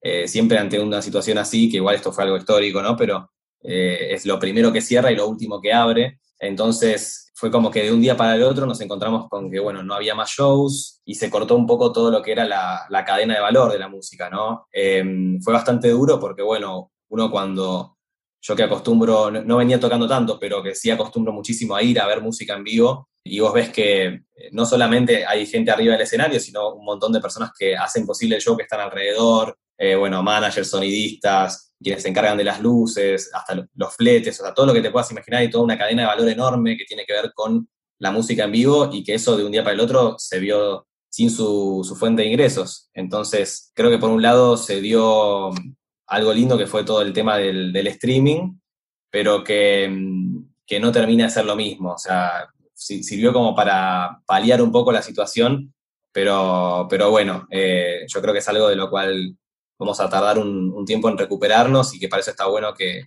eh, 0.00 0.28
siempre 0.28 0.58
ante 0.58 0.78
una 0.78 1.02
situación 1.02 1.38
así, 1.38 1.70
que 1.70 1.78
igual 1.78 1.96
esto 1.96 2.12
fue 2.12 2.24
algo 2.24 2.36
histórico, 2.36 2.82
¿no? 2.82 2.96
Pero 2.96 3.30
eh, 3.62 4.08
es 4.10 4.26
lo 4.26 4.38
primero 4.38 4.72
que 4.72 4.80
cierra 4.80 5.10
y 5.10 5.16
lo 5.16 5.28
último 5.28 5.60
que 5.60 5.72
abre. 5.72 6.20
Entonces 6.38 7.32
fue 7.34 7.50
como 7.50 7.70
que 7.70 7.84
de 7.84 7.92
un 7.92 8.00
día 8.00 8.16
para 8.16 8.34
el 8.34 8.42
otro 8.42 8.66
nos 8.66 8.80
encontramos 8.80 9.28
con 9.28 9.50
que, 9.50 9.60
bueno, 9.60 9.82
no 9.82 9.94
había 9.94 10.14
más 10.14 10.30
shows 10.30 11.00
y 11.04 11.14
se 11.14 11.30
cortó 11.30 11.56
un 11.56 11.66
poco 11.66 11.92
todo 11.92 12.10
lo 12.10 12.22
que 12.22 12.32
era 12.32 12.44
la, 12.44 13.04
cadena 13.04 13.34
de 13.34 13.40
valor 13.40 13.72
de 13.72 13.78
la 13.78 13.88
música, 13.88 14.28
¿no? 14.28 14.66
Em, 14.72 15.40
fue 15.40 15.52
bastante 15.52 15.88
duro 15.88 16.20
porque, 16.20 16.42
bueno, 16.42 16.92
uno 17.08 17.30
cuando 17.30 17.96
yo 18.40 18.56
que 18.56 18.64
acostumbro, 18.64 19.30
no, 19.30 19.56
venía 19.56 19.78
tocando 19.78 20.08
tanto, 20.08 20.38
pero 20.38 20.62
que 20.62 20.74
sí 20.74 20.90
acostumbro 20.90 21.32
muchísimo 21.32 21.76
a 21.76 21.82
ir 21.82 22.00
a 22.00 22.06
ver 22.08 22.20
música 22.20 22.54
en 22.54 22.64
vivo, 22.64 23.08
y 23.24 23.40
vos 23.40 23.52
ves 23.52 23.70
que 23.70 24.04
eh, 24.04 24.22
no 24.52 24.66
solamente 24.66 25.24
hay 25.24 25.46
gente 25.46 25.70
arriba 25.70 25.92
del 25.92 26.02
escenario, 26.02 26.40
sino 26.40 26.74
un 26.74 26.84
montón 26.84 27.12
de 27.12 27.20
personas 27.20 27.50
que 27.58 27.76
hacen 27.76 28.06
posible 28.06 28.36
el 28.36 28.42
show, 28.42 28.56
que 28.56 28.64
están 28.64 28.80
alrededor, 28.80 29.56
eh, 29.78 29.94
bueno, 29.94 30.22
managers, 30.22 30.68
sonidistas, 30.68 31.72
quienes 31.82 32.02
se 32.02 32.08
encargan 32.08 32.38
de 32.38 32.44
las 32.44 32.60
luces, 32.60 33.30
hasta 33.32 33.66
los 33.74 33.96
fletes, 33.96 34.38
o 34.40 34.44
sea, 34.44 34.54
todo 34.54 34.66
lo 34.66 34.72
que 34.72 34.82
te 34.82 34.90
puedas 34.90 35.10
imaginar 35.10 35.42
y 35.42 35.50
toda 35.50 35.64
una 35.64 35.78
cadena 35.78 36.02
de 36.02 36.08
valor 36.08 36.28
enorme 36.28 36.76
que 36.76 36.84
tiene 36.84 37.04
que 37.04 37.12
ver 37.12 37.32
con 37.34 37.68
la 37.98 38.10
música 38.10 38.44
en 38.44 38.52
vivo 38.52 38.90
y 38.92 39.04
que 39.04 39.14
eso 39.14 39.36
de 39.36 39.44
un 39.44 39.52
día 39.52 39.62
para 39.62 39.74
el 39.74 39.80
otro 39.80 40.16
se 40.18 40.38
vio 40.38 40.86
sin 41.10 41.30
su, 41.30 41.82
su 41.86 41.94
fuente 41.94 42.22
de 42.22 42.28
ingresos. 42.28 42.90
Entonces, 42.94 43.70
creo 43.74 43.90
que 43.90 43.98
por 43.98 44.10
un 44.10 44.22
lado 44.22 44.56
se 44.56 44.80
dio 44.80 45.50
algo 46.06 46.32
lindo 46.32 46.58
que 46.58 46.66
fue 46.66 46.84
todo 46.84 47.02
el 47.02 47.12
tema 47.12 47.36
del, 47.36 47.72
del 47.72 47.86
streaming, 47.88 48.58
pero 49.10 49.44
que, 49.44 49.94
que, 50.66 50.80
no 50.80 50.90
termina 50.90 51.24
de 51.24 51.30
ser 51.30 51.44
lo 51.44 51.54
mismo. 51.54 51.92
O 51.92 51.98
sea, 51.98 52.48
sirvió 52.86 53.32
como 53.32 53.54
para 53.54 54.20
paliar 54.26 54.62
un 54.62 54.72
poco 54.72 54.92
la 54.92 55.02
situación, 55.02 55.74
pero, 56.12 56.86
pero 56.90 57.10
bueno, 57.10 57.46
eh, 57.50 58.04
yo 58.08 58.20
creo 58.20 58.32
que 58.32 58.40
es 58.40 58.48
algo 58.48 58.68
de 58.68 58.76
lo 58.76 58.90
cual 58.90 59.36
vamos 59.78 60.00
a 60.00 60.08
tardar 60.08 60.38
un, 60.38 60.72
un, 60.72 60.84
tiempo 60.84 61.08
en 61.08 61.18
recuperarnos 61.18 61.94
y 61.94 61.98
que 61.98 62.08
para 62.08 62.20
eso 62.20 62.30
está 62.30 62.46
bueno 62.46 62.74
que, 62.74 63.06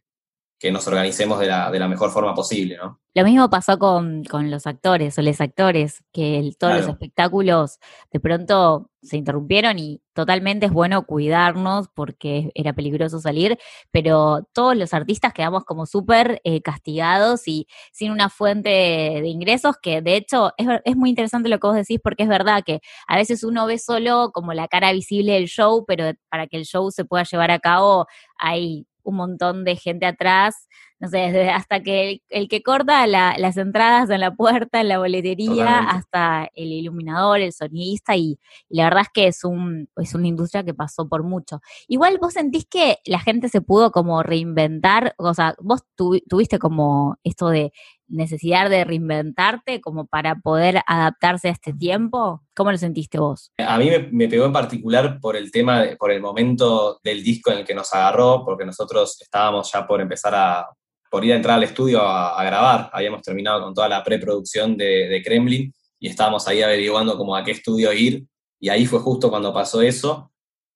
que 0.58 0.72
nos 0.72 0.88
organicemos 0.88 1.40
de 1.40 1.48
la, 1.48 1.70
de 1.70 1.80
la, 1.80 1.88
mejor 1.88 2.12
forma 2.12 2.34
posible, 2.34 2.78
¿no? 2.78 3.00
Lo 3.14 3.24
mismo 3.24 3.50
pasó 3.50 3.78
con, 3.78 4.24
con 4.24 4.50
los 4.52 4.68
actores 4.68 5.18
o 5.18 5.22
los 5.22 5.40
actores, 5.42 6.04
que 6.12 6.38
el, 6.38 6.58
todos 6.58 6.74
claro. 6.74 6.88
los 6.88 6.94
espectáculos 6.94 7.80
de 8.12 8.20
pronto 8.20 8.90
se 9.02 9.18
interrumpieron 9.18 9.80
y 9.80 10.02
totalmente 10.14 10.66
es 10.66 10.72
bueno 10.72 11.06
cuidarnos 11.06 11.88
porque 11.94 12.52
era 12.56 12.74
peligroso 12.74 13.20
salir, 13.20 13.58
pero 13.92 14.48
todos 14.54 14.76
los 14.76 14.94
artistas 14.94 15.34
quedamos 15.34 15.64
como 15.66 15.86
súper 15.86 16.42
eh, 16.44 16.62
castigados 16.62 17.48
y 17.48 17.68
sin 17.92 18.12
una 18.12 18.30
fuente 18.30 18.70
de 18.70 19.28
ingresos, 19.28 19.76
que 19.82 20.02
de 20.02 20.16
hecho 20.16 20.54
es, 20.58 20.68
es, 20.86 20.96
muy 20.96 21.10
interesante 21.10 21.50
lo 21.50 21.60
que 21.60 21.68
vos 21.68 21.76
decís 21.76 22.00
porque 22.04 22.24
es 22.24 22.30
verdad 22.30 22.64
que 22.66 22.80
a 23.08 23.18
veces 23.18 23.44
uno 23.44 23.66
ve 23.66 23.78
solo 23.78 24.32
como 24.34 24.54
la 24.54 24.68
cara 24.68 24.92
visible 24.92 25.34
del 25.34 25.48
show, 25.48 25.86
pero 25.86 26.12
para 26.30 26.48
que 26.48 26.58
el 26.58 26.66
show 26.66 26.92
se 26.92 27.06
pueda 27.06 27.24
llevar 27.24 27.52
a 27.52 27.60
cabo 27.60 28.08
hay 28.38 28.88
un 29.06 29.16
montón 29.16 29.64
de 29.64 29.76
gente 29.78 30.06
atrás, 30.06 30.68
no 31.00 31.10
sé, 31.10 31.18
desde 31.18 31.50
hasta 31.50 31.84
que 31.84 32.10
el, 32.10 32.22
el 32.30 32.48
que 32.48 32.64
corta 32.64 33.06
la, 33.06 33.36
las 33.38 33.58
entradas 33.58 34.10
en 34.10 34.22
la 34.22 34.34
puerta, 34.34 34.80
en 34.80 34.88
la 34.88 34.98
boletería, 34.98 35.50
Totalmente. 35.50 35.96
hasta 35.96 36.50
el 36.54 36.72
iluminador, 36.72 37.42
el 37.42 37.52
sonidista, 37.52 38.16
y, 38.16 38.40
y, 38.70 38.78
la 38.78 38.86
verdad 38.86 39.02
es 39.02 39.10
que 39.14 39.28
es, 39.28 39.44
un, 39.44 39.90
es 39.98 40.16
una 40.16 40.28
industria 40.28 40.64
que 40.64 40.74
pasó 40.74 41.10
por 41.10 41.24
mucho. 41.24 41.60
Igual 41.88 42.18
vos 42.22 42.34
sentís 42.34 42.66
que 42.66 43.00
la 43.06 43.20
gente 43.20 43.50
se 43.50 43.62
pudo 43.62 43.92
como 43.92 44.24
reinventar, 44.24 45.16
o 45.18 45.34
sea, 45.34 45.56
vos 45.60 45.82
tu, 45.96 46.20
tuviste 46.30 46.60
como 46.60 47.18
esto 47.24 47.50
de 47.50 47.72
necesidad 48.08 48.70
de 48.70 48.84
reinventarte 48.84 49.82
como 49.82 50.06
para 50.06 50.36
poder 50.36 50.82
adaptarse 50.86 51.50
a 51.50 51.52
este 51.52 51.74
tiempo? 51.74 52.44
¿Cómo 52.56 52.72
lo 52.72 52.78
sentiste 52.78 53.20
vos? 53.20 53.52
A 53.58 53.78
mí 53.78 53.90
me, 53.90 54.08
me, 54.12 54.28
pegó 54.28 54.46
en 54.46 54.54
particular 54.54 55.20
por 55.20 55.36
el 55.36 55.52
tema, 55.52 55.82
de, 55.82 55.98
por 55.98 56.12
el 56.12 56.22
momento 56.22 57.00
del 57.04 57.24
disco 57.24 57.52
en 57.52 57.60
el 57.60 57.66
que 57.66 57.76
nos 57.76 57.94
agarró, 57.94 58.44
porque 58.46 58.66
nosotros 58.66 59.20
estábamos 59.22 59.72
ya 59.72 59.86
por 59.88 60.02
empezar 60.02 60.36
a, 60.36 60.68
por 61.10 61.24
ir 61.24 61.34
a 61.34 61.36
entrar 61.38 61.58
al 61.58 61.64
estudio 61.64 62.02
a, 62.02 62.44
grabar, 62.44 62.90
habíamos 62.94 63.22
terminado 63.22 63.64
con 63.64 63.74
toda 63.74 63.88
la 63.88 64.04
preproducción 64.04 64.76
de, 64.78 65.08
de 65.08 65.22
Kremlin 65.22 65.74
y 66.00 66.08
estábamos 66.08 66.48
ahí 66.48 66.62
averiguando 66.62 67.18
como 67.18 67.36
a 67.36 67.44
qué 67.44 67.52
estudio 67.52 67.92
ir. 67.94 68.26
Y 68.60 68.70
ahí 68.70 68.86
fue 68.86 69.00
justo 69.00 69.30
cuando 69.30 69.54
pasó 69.54 69.82
eso. 69.82 70.32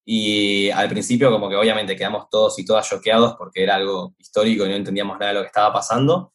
Y 0.05 0.69
al 0.71 0.89
principio 0.89 1.29
como 1.29 1.49
que 1.49 1.55
obviamente 1.55 1.95
quedamos 1.95 2.29
todos 2.29 2.57
y 2.57 2.65
todas 2.65 2.89
choqueados 2.89 3.35
porque 3.37 3.61
era 3.61 3.75
algo 3.75 4.15
histórico 4.17 4.65
y 4.65 4.69
no 4.69 4.75
entendíamos 4.75 5.19
nada 5.19 5.33
de 5.33 5.35
lo 5.35 5.41
que 5.41 5.47
estaba 5.47 5.71
pasando. 5.73 6.33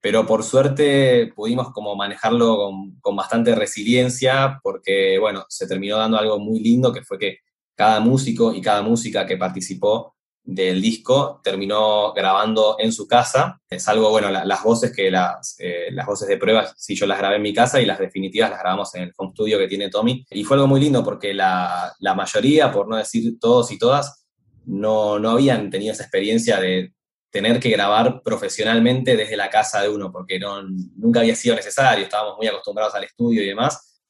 Pero 0.00 0.26
por 0.26 0.42
suerte 0.42 1.32
pudimos 1.36 1.70
como 1.72 1.94
manejarlo 1.94 2.56
con, 2.56 2.96
con, 3.00 3.14
bastante 3.14 3.54
resiliencia 3.54 4.58
porque, 4.62 5.18
bueno, 5.20 5.44
se 5.48 5.68
terminó 5.68 5.98
dando 5.98 6.18
algo 6.18 6.40
muy 6.40 6.58
lindo 6.58 6.92
que 6.92 7.04
fue 7.04 7.18
que 7.18 7.38
cada 7.76 8.00
músico 8.00 8.52
y 8.52 8.60
cada 8.60 8.82
música 8.82 9.24
que 9.24 9.36
participó 9.36 10.16
del 10.44 10.82
disco 10.82 11.40
terminó 11.42 12.12
grabando 12.12 12.76
en 12.78 12.92
su 12.92 13.06
casa, 13.06 13.60
salvo, 13.78 14.10
bueno, 14.10 14.30
la, 14.30 14.44
las 14.44 14.62
voces 14.62 14.92
que 14.94 15.10
las, 15.10 15.56
eh, 15.58 15.88
las 15.92 16.06
voces 16.06 16.28
de 16.28 16.36
pruebas, 16.36 16.74
sí, 16.76 16.94
yo 16.94 17.06
las 17.06 17.18
grabé 17.18 17.36
en 17.36 17.42
mi 17.42 17.54
casa 17.54 17.80
y 17.80 17.86
las 17.86 17.98
definitivas 17.98 18.50
las 18.50 18.58
grabamos 18.58 18.94
en 18.94 19.02
el 19.02 19.12
home 19.16 19.32
studio 19.32 19.58
que 19.58 19.68
tiene 19.68 19.88
Tommy. 19.88 20.26
Y 20.30 20.44
fue 20.44 20.56
algo 20.56 20.66
muy 20.66 20.80
lindo 20.80 21.04
porque 21.04 21.32
la, 21.32 21.92
la 22.00 22.14
mayoría, 22.14 22.72
por 22.72 22.88
no 22.88 22.96
decir 22.96 23.38
todos 23.38 23.70
y 23.70 23.78
todas, 23.78 24.26
no, 24.66 25.18
no 25.18 25.30
habían 25.30 25.70
tenido 25.70 25.92
esa 25.92 26.02
experiencia 26.02 26.60
de 26.60 26.92
tener 27.30 27.58
que 27.60 27.70
grabar 27.70 28.22
profesionalmente 28.22 29.16
desde 29.16 29.36
la 29.36 29.48
casa 29.48 29.80
de 29.80 29.88
uno, 29.88 30.12
porque 30.12 30.38
no, 30.38 30.62
nunca 30.96 31.20
había 31.20 31.34
sido 31.34 31.56
necesario, 31.56 32.04
estábamos 32.04 32.36
muy 32.36 32.46
acostumbrados 32.46 32.94
al 32.94 33.04
estudio 33.04 33.42
y 33.42 33.46
demás. 33.46 34.02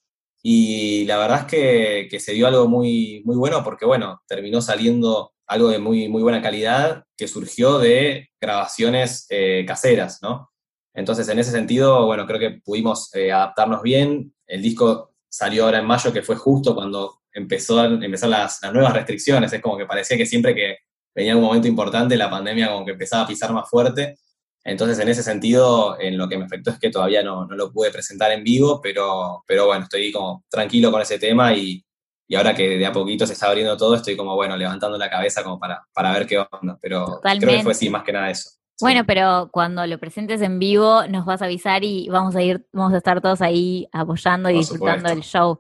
Y 0.43 1.05
la 1.05 1.19
verdad 1.19 1.41
es 1.41 1.47
que, 1.47 2.09
que, 2.11 2.19
se 2.19 2.33
dio 2.33 2.49
algo 2.49 2.67
muy, 2.67 3.23
muy 3.25 3.37
bueno, 3.37 3.63
porque 3.63 3.87
bueno, 3.87 4.23
terminó 4.27 4.61
saliendo 4.61 5.32
algo 5.47 5.69
de 5.69 5.79
muy, 5.79 6.09
muy 6.09 6.23
buena 6.23 6.43
calidad 6.43 7.05
que 7.17 7.29
surgió 7.29 7.79
de 7.79 8.31
grabaciones 8.41 9.27
eh, 9.31 9.65
caseras, 9.67 10.21
¿no? 10.23 10.51
Entonces, 10.95 11.29
en 11.29 11.39
ese 11.39 11.51
sentido, 11.51 12.07
bueno, 12.07 12.27
creo 12.27 12.39
que 12.39 12.61
pudimos 12.65 13.15
eh, 13.15 13.33
adaptarnos 13.33 13.83
bien. 13.83 14.35
El 14.47 14.63
disco 14.63 15.15
salió 15.29 15.65
ahora 15.65 15.79
en 15.79 15.87
mayo, 15.87 16.13
que 16.13 16.23
fue 16.23 16.37
justo 16.37 16.75
cuando 16.75 17.21
empezó, 17.33 17.83
empezaron 17.85 18.33
las, 18.33 18.61
las 18.63 18.73
nuevas 18.73 18.93
restricciones. 18.93 19.53
Es 19.53 19.63
como 19.63 19.79
que 19.79 19.87
parecía 19.87 20.17
que 20.17 20.27
siempre 20.27 20.55
que 20.55 20.77
venía 21.15 21.37
un 21.37 21.43
momento 21.43 21.69
importante, 21.69 22.17
la 22.17 22.31
pandemia 22.31 22.71
como 22.71 22.85
que 22.85 22.93
empezaba 22.93 23.23
a 23.23 23.27
pisar 23.27 23.53
más 23.53 23.69
fuerte. 23.69 24.19
Entonces, 24.65 24.99
en 24.99 25.09
ese 25.09 25.23
sentido, 25.23 25.99
en 25.99 26.17
lo 26.17 26.29
que 26.29 26.39
me 26.39 26.45
afectó 26.45 26.71
es 26.71 26.79
que 26.79 26.91
todavía 26.91 27.23
no, 27.23 27.47
no 27.47 27.57
lo 27.57 27.73
pude 27.73 27.91
presentar 27.91 28.31
en 28.31 28.45
vivo, 28.45 28.81
pero, 28.81 29.43
pero 29.47 29.67
bueno, 29.67 29.85
estoy 29.85 30.13
como 30.13 30.45
tranquilo 30.49 30.93
con 30.93 31.03
ese 31.03 31.19
tema 31.19 31.55
y, 31.55 31.85
y, 32.33 32.35
ahora 32.35 32.55
que 32.55 32.79
de 32.79 32.87
a 32.87 32.93
poquito 32.93 33.27
se 33.27 33.35
está 33.35 33.49
abriendo 33.49 33.77
todo, 33.77 33.95
estoy 33.95 34.17
como, 34.17 34.35
bueno, 34.35 34.57
levantando 34.57 34.97
la 34.97 35.11
cabeza 35.11 35.45
como 35.45 35.59
para, 35.59 35.87
para 35.93 36.13
ver 36.13 36.27
qué 36.27 36.39
onda. 36.39 36.79
Pero 36.81 37.05
Totalmente. 37.05 37.47
creo 37.47 37.59
que 37.59 37.65
fue 37.65 37.75
sí, 37.75 37.91
más 37.91 38.05
que 38.05 38.13
nada 38.13 38.31
eso. 38.31 38.51
Bueno, 38.81 39.01
sí. 39.01 39.07
pero 39.07 39.51
cuando 39.53 39.87
lo 39.87 39.99
presentes 39.99 40.41
en 40.41 40.59
vivo 40.59 41.07
nos 41.09 41.27
vas 41.27 41.43
a 41.43 41.45
avisar 41.45 41.85
y 41.85 42.09
vamos 42.09 42.35
a 42.35 42.43
ir, 42.43 42.67
vamos 42.73 42.95
a 42.95 42.97
estar 42.97 43.21
todos 43.21 43.43
ahí 43.43 43.87
apoyando 43.93 44.49
y 44.49 44.55
Por 44.55 44.61
disfrutando 44.61 45.11
del 45.11 45.21
show. 45.21 45.59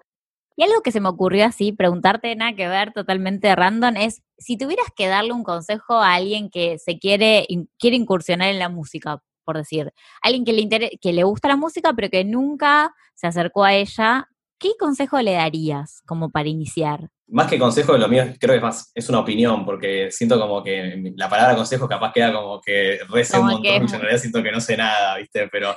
Y 0.57 0.63
algo 0.63 0.81
que 0.81 0.93
se 0.93 1.01
me 1.01 1.09
ocurrió 1.09 1.45
así, 1.45 1.73
preguntarte 1.73 2.35
nada 2.37 2.55
que 2.55 2.69
ver, 2.69 2.93
totalmente 2.93 3.55
random, 3.55 3.97
es 3.97 4.23
si 4.39 4.57
tuvieras 4.57 4.87
que 4.97 5.09
darle 5.09 5.33
un 5.33 5.45
consejo 5.45 5.95
a 5.95 6.15
alguien 6.15 6.51
que 6.51 6.79
se 6.79 6.99
quiere, 6.99 7.45
in, 7.49 7.69
quiere 7.79 7.97
incursionar 7.97 8.49
en 8.49 8.59
la 8.59 8.69
música, 8.69 9.23
por 9.45 9.57
decir, 9.57 9.93
alguien 10.23 10.45
que 10.45 10.53
le, 10.53 10.99
que 11.01 11.13
le 11.13 11.25
gusta 11.25 11.49
la 11.49 11.57
música 11.57 11.93
pero 11.95 12.09
que 12.11 12.25
nunca 12.25 12.95
se 13.15 13.27
acercó 13.27 13.65
a 13.65 13.75
ella, 13.75 14.29
¿qué 14.63 14.71
consejo 14.79 15.21
le 15.21 15.33
darías 15.33 16.01
como 16.07 16.31
para 16.31 16.49
iniciar? 16.49 17.11
Más 17.27 17.49
que 17.49 17.59
consejo, 17.59 17.99
lo 17.99 18.09
mío 18.09 18.25
creo 18.39 18.53
que 18.53 18.57
es 18.57 18.63
más, 18.63 18.93
es 18.95 19.09
una 19.09 19.19
opinión, 19.19 19.67
porque 19.67 20.11
siento 20.11 20.39
como 20.39 20.63
que 20.63 21.13
la 21.17 21.29
palabra 21.29 21.57
consejo 21.57 21.89
capaz 21.89 22.13
queda 22.13 22.33
como 22.33 22.61
que 22.61 23.01
rece 23.09 23.39
un 23.39 23.47
montón, 23.47 23.63
que... 23.63 23.77
en 23.77 23.89
realidad 23.89 24.19
siento 24.19 24.43
que 24.43 24.53
no 24.53 24.61
sé 24.61 24.77
nada, 24.77 25.17
¿viste? 25.19 25.49
Pero 25.49 25.75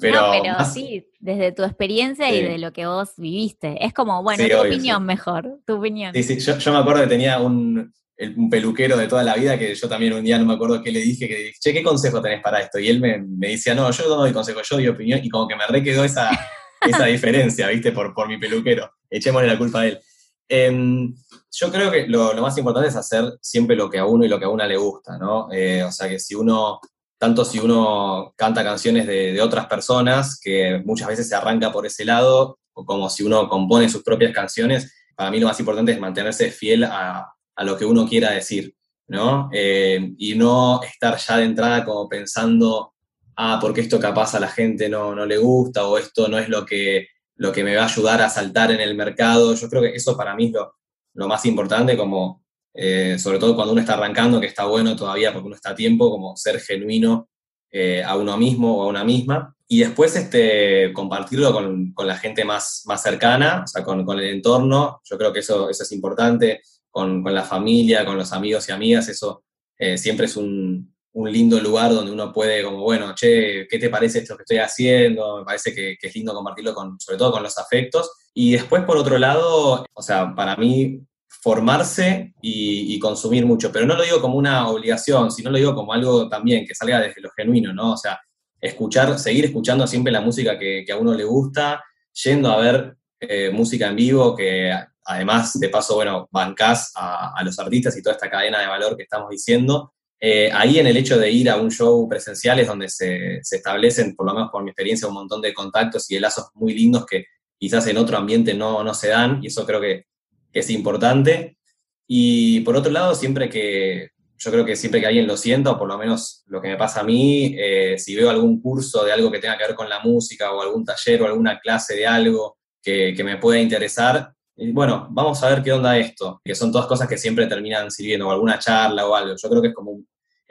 pero, 0.00 0.22
no, 0.22 0.30
pero 0.32 0.54
más... 0.54 0.72
sí, 0.72 1.06
desde 1.20 1.52
tu 1.52 1.64
experiencia 1.64 2.26
sí. 2.28 2.36
y 2.36 2.42
de 2.42 2.58
lo 2.58 2.72
que 2.72 2.86
vos 2.86 3.10
viviste. 3.18 3.84
Es 3.84 3.92
como, 3.92 4.22
bueno, 4.22 4.42
sí, 4.42 4.48
tu 4.48 4.56
obvio, 4.56 4.72
opinión 4.72 5.02
sí. 5.02 5.06
mejor, 5.06 5.60
tu 5.66 5.74
opinión. 5.74 6.14
Sí, 6.14 6.22
sí, 6.22 6.40
yo, 6.40 6.56
yo, 6.58 6.72
me 6.72 6.78
acuerdo 6.78 7.02
que 7.02 7.08
tenía 7.08 7.38
un, 7.38 7.92
un, 8.18 8.50
peluquero 8.50 8.96
de 8.96 9.06
toda 9.06 9.22
la 9.22 9.34
vida 9.34 9.58
que 9.58 9.74
yo 9.74 9.88
también 9.88 10.14
un 10.14 10.24
día 10.24 10.38
no 10.38 10.46
me 10.46 10.54
acuerdo 10.54 10.82
qué 10.82 10.90
le 10.90 11.00
dije, 11.00 11.28
que 11.28 11.36
dije, 11.36 11.58
che, 11.60 11.72
¿qué 11.74 11.82
consejo 11.82 12.22
tenés 12.22 12.40
para 12.40 12.60
esto? 12.60 12.78
Y 12.78 12.88
él 12.88 13.00
me, 13.00 13.18
me 13.18 13.48
decía, 13.48 13.74
no, 13.74 13.90
yo 13.90 14.08
no 14.08 14.16
doy 14.16 14.32
consejo, 14.32 14.62
yo 14.62 14.76
doy 14.76 14.88
opinión, 14.88 15.20
y 15.22 15.28
como 15.28 15.46
que 15.46 15.56
me 15.56 15.66
re 15.66 15.82
quedó 15.82 16.04
esa, 16.04 16.30
esa 16.86 17.06
diferencia, 17.06 17.68
¿viste? 17.68 17.92
Por, 17.92 18.14
por 18.14 18.28
mi 18.28 18.38
peluquero. 18.38 18.90
Echémosle 19.10 19.48
la 19.48 19.58
culpa 19.58 19.80
a 19.80 19.86
él. 19.86 20.00
Eh, 20.48 21.08
yo 21.50 21.70
creo 21.70 21.90
que 21.90 22.06
lo, 22.06 22.34
más 22.40 22.56
importante 22.58 22.88
es 22.88 22.96
hacer 22.96 23.24
siempre 23.40 23.76
lo 23.76 23.88
que 23.88 23.98
a 23.98 24.06
uno 24.06 24.24
y 24.24 24.28
lo 24.28 24.38
que 24.38 24.44
a 24.44 24.50
una 24.50 24.66
le 24.66 24.76
gusta, 24.76 25.18
¿no? 25.18 25.48
Eh, 25.52 25.82
o 25.82 25.92
sea, 25.92 26.08
que 26.08 26.18
si 26.18 26.34
uno 26.34 26.80
tanto 27.18 27.44
si 27.44 27.60
uno 27.60 28.34
canta 28.36 28.64
canciones 28.64 29.06
de, 29.06 29.32
de, 29.32 29.40
otras 29.40 29.66
personas, 29.66 30.40
que 30.42 30.82
muchas 30.84 31.06
veces 31.06 31.28
se 31.28 31.36
arranca 31.36 31.70
por 31.70 31.86
ese 31.86 32.04
lado, 32.04 32.58
como 32.72 33.08
si 33.08 33.22
uno 33.22 33.48
compone 33.48 33.88
sus 33.88 34.02
propias 34.02 34.32
canciones, 34.32 34.92
para 35.14 35.30
mí 35.30 35.38
lo 35.38 35.46
más 35.46 35.60
importante 35.60 35.92
es 35.92 36.00
mantenerse 36.00 36.50
fiel 36.50 36.82
a, 36.82 37.32
a 37.54 37.64
lo 37.64 37.76
que 37.76 37.84
uno 37.84 38.08
quiera 38.08 38.30
decir, 38.32 38.74
¿no? 39.08 39.48
Eh, 39.52 40.14
y 40.18 40.34
no 40.34 40.82
estar 40.82 41.16
ya 41.16 41.36
de 41.36 41.44
entrada 41.44 41.84
como 41.84 42.08
pensando, 42.08 42.91
ah, 43.36 43.58
porque 43.60 43.80
esto 43.80 43.98
capaz 43.98 44.34
a 44.34 44.40
la 44.40 44.48
gente 44.48 44.88
no, 44.88 45.14
no 45.14 45.26
le 45.26 45.38
gusta, 45.38 45.86
o 45.86 45.98
esto 45.98 46.28
no 46.28 46.38
es 46.38 46.48
lo 46.48 46.64
que, 46.64 47.08
lo 47.36 47.52
que 47.52 47.64
me 47.64 47.76
va 47.76 47.82
a 47.82 47.86
ayudar 47.86 48.22
a 48.22 48.28
saltar 48.28 48.70
en 48.70 48.80
el 48.80 48.94
mercado. 48.94 49.54
Yo 49.54 49.68
creo 49.68 49.82
que 49.82 49.94
eso 49.94 50.16
para 50.16 50.34
mí 50.34 50.46
es 50.46 50.52
lo, 50.52 50.74
lo 51.14 51.28
más 51.28 51.44
importante, 51.46 51.96
como 51.96 52.42
eh, 52.74 53.18
sobre 53.18 53.38
todo 53.38 53.54
cuando 53.54 53.72
uno 53.72 53.80
está 53.80 53.94
arrancando, 53.94 54.40
que 54.40 54.46
está 54.46 54.64
bueno 54.64 54.96
todavía 54.96 55.32
porque 55.32 55.46
uno 55.46 55.56
está 55.56 55.70
a 55.70 55.74
tiempo, 55.74 56.10
como 56.10 56.36
ser 56.36 56.60
genuino 56.60 57.28
eh, 57.70 58.02
a 58.02 58.16
uno 58.16 58.36
mismo 58.36 58.78
o 58.78 58.84
a 58.84 58.88
una 58.88 59.04
misma. 59.04 59.54
Y 59.68 59.80
después 59.80 60.14
este, 60.16 60.92
compartirlo 60.92 61.52
con, 61.52 61.92
con 61.92 62.06
la 62.06 62.16
gente 62.16 62.44
más, 62.44 62.82
más 62.86 63.02
cercana, 63.02 63.62
o 63.64 63.66
sea, 63.66 63.82
con, 63.82 64.04
con, 64.04 64.18
el 64.18 64.26
entorno. 64.26 65.00
Yo 65.04 65.16
creo 65.16 65.32
que 65.32 65.40
eso, 65.40 65.70
eso 65.70 65.82
es 65.82 65.92
importante, 65.92 66.60
con, 66.90 67.22
con 67.22 67.34
la 67.34 67.44
familia, 67.44 68.04
con 68.04 68.18
los 68.18 68.32
amigos 68.32 68.68
y 68.68 68.72
amigas, 68.72 69.08
eso 69.08 69.44
eh, 69.78 69.96
siempre 69.96 70.26
es 70.26 70.36
un, 70.36 70.91
un, 71.12 71.32
lindo 71.32 71.60
lugar 71.60 71.92
donde 71.92 72.12
uno 72.12 72.32
puede, 72.32 72.62
como, 72.62 72.80
bueno, 72.80 73.14
che, 73.14 73.66
¿qué 73.68 73.78
te 73.78 73.90
parece 73.90 74.20
esto 74.20 74.36
que 74.36 74.42
estoy 74.42 74.58
haciendo? 74.58 75.38
Me 75.38 75.44
parece 75.44 75.74
que, 75.74 75.96
que 76.00 76.08
es 76.08 76.14
lindo 76.14 76.34
compartirlo 76.34 76.74
con, 76.74 76.98
sobre 77.00 77.18
todo 77.18 77.32
con 77.32 77.42
los 77.42 77.58
afectos. 77.58 78.10
Y 78.34 78.52
después, 78.52 78.84
por 78.84 78.96
otro 78.96 79.18
lado, 79.18 79.84
o 79.92 80.02
sea, 80.02 80.34
para 80.34 80.56
mí 80.56 81.00
formarse 81.42 82.34
y, 82.40 82.98
consumir 83.00 83.44
mucho, 83.44 83.72
pero 83.72 83.84
no 83.84 83.96
lo 83.96 84.04
digo 84.04 84.20
como 84.20 84.36
una 84.36 84.68
obligación, 84.68 85.32
sino 85.32 85.50
lo 85.50 85.58
digo 85.58 85.74
como 85.74 85.92
algo 85.92 86.28
también 86.28 86.64
que 86.64 86.74
salga 86.74 87.00
desde 87.00 87.20
lo 87.20 87.30
genuino, 87.30 87.74
¿no? 87.74 87.94
O 87.94 87.96
sea, 87.96 88.20
escuchar, 88.60 89.18
seguir 89.18 89.46
escuchando 89.46 89.84
siempre 89.88 90.12
la 90.12 90.20
música 90.20 90.56
que, 90.56 90.86
a 90.92 90.96
uno 90.96 91.14
le 91.14 91.24
gusta, 91.24 91.82
yendo 92.24 92.48
a 92.48 92.58
ver 92.58 92.96
eh, 93.18 93.50
música 93.50 93.88
en 93.88 93.96
vivo, 93.96 94.36
que 94.36 94.72
además, 95.04 95.58
de 95.58 95.68
paso, 95.68 95.96
bueno, 95.96 96.28
bancás 96.30 96.92
a, 96.94 97.42
los 97.44 97.58
artistas 97.58 97.96
y 97.96 98.02
toda 98.02 98.14
esta 98.14 98.30
cadena 98.30 98.60
de 98.60 98.68
valor 98.68 98.96
que 98.96 99.02
estamos 99.02 99.28
diciendo. 99.28 99.94
Eh, 100.24 100.48
ahí 100.52 100.78
en 100.78 100.86
el 100.86 100.96
hecho 100.96 101.18
de 101.18 101.32
ir 101.32 101.50
a 101.50 101.56
un 101.56 101.68
show 101.68 102.08
presencial 102.08 102.60
es 102.60 102.68
donde 102.68 102.88
se, 102.88 103.38
establecen, 103.38 104.14
por 104.14 104.24
lo 104.24 104.34
menos 104.34 104.50
por 104.52 104.62
mi 104.62 104.70
experiencia, 104.70 105.08
un 105.08 105.14
montón 105.14 105.40
de 105.40 105.52
contactos 105.52 106.08
y 106.08 106.14
de 106.14 106.20
lazos 106.20 106.46
muy 106.54 106.74
lindos 106.74 107.04
que 107.06 107.24
quizás 107.58 107.88
en 107.88 107.96
otro 107.96 108.16
ambiente 108.16 108.54
no, 108.54 108.84
no 108.84 108.94
se 108.94 109.08
dan, 109.08 109.40
y 109.42 109.48
eso 109.48 109.66
creo 109.66 109.80
que, 109.80 110.04
que 110.52 110.60
es 110.60 110.70
importante. 110.70 111.58
Y 112.06 112.60
por 112.60 112.76
otro 112.76 112.92
lado, 112.92 113.16
siempre 113.16 113.48
que, 113.48 114.10
yo 114.42 114.50
creo 114.50 114.64
que 114.64 114.76
siempre 114.76 115.00
que 115.00 115.06
alguien 115.06 115.26
lo 115.26 115.36
sienta, 115.36 115.70
o 115.70 115.78
por 115.78 115.88
lo 115.88 115.96
menos 115.96 116.42
lo 116.46 116.60
que 116.60 116.68
me 116.68 116.76
pasa 116.76 117.00
a 117.00 117.04
mí, 117.04 117.54
eh, 117.56 117.96
si 117.98 118.16
veo 118.16 118.28
algún 118.28 118.60
curso 118.60 119.04
de 119.04 119.12
algo 119.12 119.30
que 119.30 119.38
tenga 119.38 119.56
que 119.56 119.66
ver 119.66 119.76
con 119.76 119.88
la 119.88 120.00
música, 120.00 120.52
o 120.52 120.60
algún 120.60 120.84
taller, 120.84 121.22
o 121.22 121.26
alguna 121.26 121.60
clase 121.60 121.94
de 121.94 122.06
algo 122.06 122.58
que, 122.82 123.14
me 123.24 123.36
pueda 123.36 123.60
interesar, 123.60 124.32
bueno, 124.72 125.08
vamos 125.10 125.42
a 125.42 125.48
ver 125.48 125.62
qué 125.62 125.72
onda 125.72 125.96
esto, 125.96 126.40
que 126.44 126.54
son 126.54 126.72
todas 126.72 126.86
cosas 126.86 127.08
que 127.08 127.18
siempre 127.18 127.46
terminan 127.46 127.90
sirviendo, 127.90 128.28
o 128.28 128.32
alguna 128.32 128.58
charla 128.58 129.06
o 129.06 129.14
algo. 129.14 129.36
Yo 129.40 129.48
creo 129.48 129.62
que 129.62 129.68
es 129.68 129.74
como, 129.74 130.02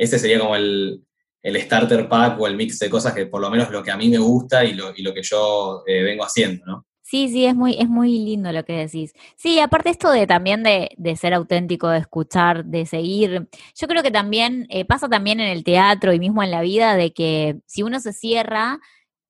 ese 0.01 0.17
sería 0.17 0.39
como 0.39 0.55
el, 0.55 1.05
starter 1.45 2.09
pack 2.09 2.39
o 2.39 2.47
el 2.47 2.55
mix 2.55 2.79
de 2.79 2.89
cosas 2.89 3.13
que 3.13 3.27
por 3.27 3.39
lo 3.39 3.51
menos 3.51 3.69
lo 3.69 3.83
que 3.83 3.91
a 3.91 3.97
mí 3.97 4.09
me 4.09 4.17
gusta 4.17 4.65
y 4.65 4.73
lo, 4.73 4.91
y 4.95 5.03
lo 5.03 5.13
que 5.13 5.21
yo 5.21 5.83
eh, 5.85 6.01
vengo 6.01 6.23
haciendo, 6.23 6.65
¿no? 6.65 6.85
Sí, 7.03 7.29
sí, 7.29 7.45
es 7.45 7.55
muy, 7.55 7.75
es 7.77 7.89
muy 7.89 8.19
lindo 8.19 8.51
lo 8.51 8.63
que 8.63 8.73
decís. 8.73 9.13
Sí, 9.35 9.59
aparte 9.59 9.89
esto 9.89 10.09
de 10.11 10.25
también 10.25 10.63
de, 10.63 10.91
de 10.97 11.15
ser 11.17 11.33
auténtico, 11.33 11.89
de 11.89 11.99
escuchar, 11.99 12.65
de 12.65 12.85
seguir, 12.85 13.47
yo 13.75 13.87
creo 13.87 14.01
que 14.01 14.11
también 14.11 14.65
eh, 14.69 14.85
pasa 14.85 15.07
también 15.07 15.39
en 15.39 15.49
el 15.49 15.63
teatro 15.63 16.13
y 16.13 16.19
mismo 16.19 16.41
en 16.41 16.51
la 16.51 16.61
vida 16.61 16.95
de 16.95 17.13
que 17.13 17.59
si 17.67 17.83
uno 17.83 17.99
se 17.99 18.13
cierra 18.13 18.79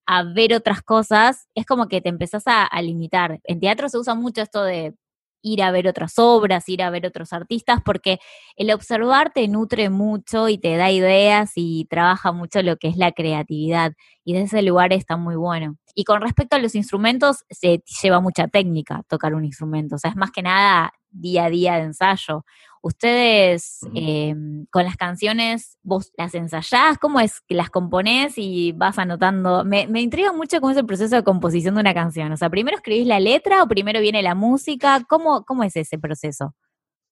a 0.05 0.23
ver 0.23 0.53
otras 0.53 0.81
cosas, 0.81 1.47
es 1.55 1.65
como 1.65 1.87
que 1.87 2.01
te 2.01 2.09
empezás 2.09 2.43
a, 2.45 2.63
a 2.65 2.81
limitar. 2.81 3.39
En 3.43 3.59
teatro 3.59 3.89
se 3.89 3.97
usa 3.97 4.15
mucho 4.15 4.41
esto 4.41 4.63
de 4.63 4.93
ir 5.41 5.63
a 5.63 5.71
ver 5.71 5.87
otras 5.87 6.17
obras, 6.17 6.67
ir 6.69 6.83
a 6.83 6.89
ver 6.89 7.05
otros 7.05 7.33
artistas, 7.33 7.79
porque 7.83 8.19
el 8.55 8.71
observar 8.71 9.31
te 9.33 9.47
nutre 9.47 9.89
mucho 9.89 10.49
y 10.49 10.57
te 10.57 10.75
da 10.77 10.91
ideas 10.91 11.51
y 11.55 11.85
trabaja 11.89 12.31
mucho 12.31 12.61
lo 12.61 12.77
que 12.77 12.87
es 12.87 12.97
la 12.97 13.11
creatividad. 13.11 13.93
Y 14.23 14.33
de 14.33 14.41
ese 14.43 14.61
lugar 14.61 14.93
está 14.93 15.17
muy 15.17 15.35
bueno. 15.35 15.77
Y 15.95 16.03
con 16.03 16.21
respecto 16.21 16.55
a 16.55 16.59
los 16.59 16.75
instrumentos, 16.75 17.43
se 17.49 17.83
lleva 18.01 18.19
mucha 18.21 18.47
técnica 18.47 19.03
tocar 19.07 19.33
un 19.33 19.45
instrumento. 19.45 19.95
O 19.95 19.99
sea, 19.99 20.11
es 20.11 20.15
más 20.17 20.31
que 20.31 20.41
nada 20.41 20.93
día 21.09 21.45
a 21.45 21.49
día 21.49 21.75
de 21.75 21.83
ensayo. 21.83 22.45
Ustedes 22.83 23.79
eh, 23.93 24.33
con 24.71 24.85
las 24.85 24.95
canciones, 24.95 25.77
vos 25.83 26.11
las 26.17 26.33
ensayás, 26.33 26.97
¿cómo 26.97 27.19
es 27.19 27.39
que 27.41 27.53
las 27.53 27.69
componés 27.69 28.33
y 28.37 28.71
vas 28.71 28.97
anotando? 28.97 29.63
Me, 29.63 29.85
me 29.85 30.01
intriga 30.01 30.33
mucho 30.33 30.59
cómo 30.59 30.71
es 30.71 30.77
el 30.77 30.87
proceso 30.87 31.15
de 31.15 31.23
composición 31.23 31.75
de 31.75 31.81
una 31.81 31.93
canción. 31.93 32.31
O 32.31 32.37
sea, 32.37 32.49
¿primero 32.49 32.75
escribís 32.75 33.05
la 33.05 33.19
letra 33.19 33.61
o 33.61 33.67
primero 33.67 34.01
viene 34.01 34.23
la 34.23 34.33
música? 34.33 35.05
¿Cómo, 35.07 35.45
cómo 35.45 35.63
es 35.63 35.75
ese 35.75 35.99
proceso? 35.99 36.55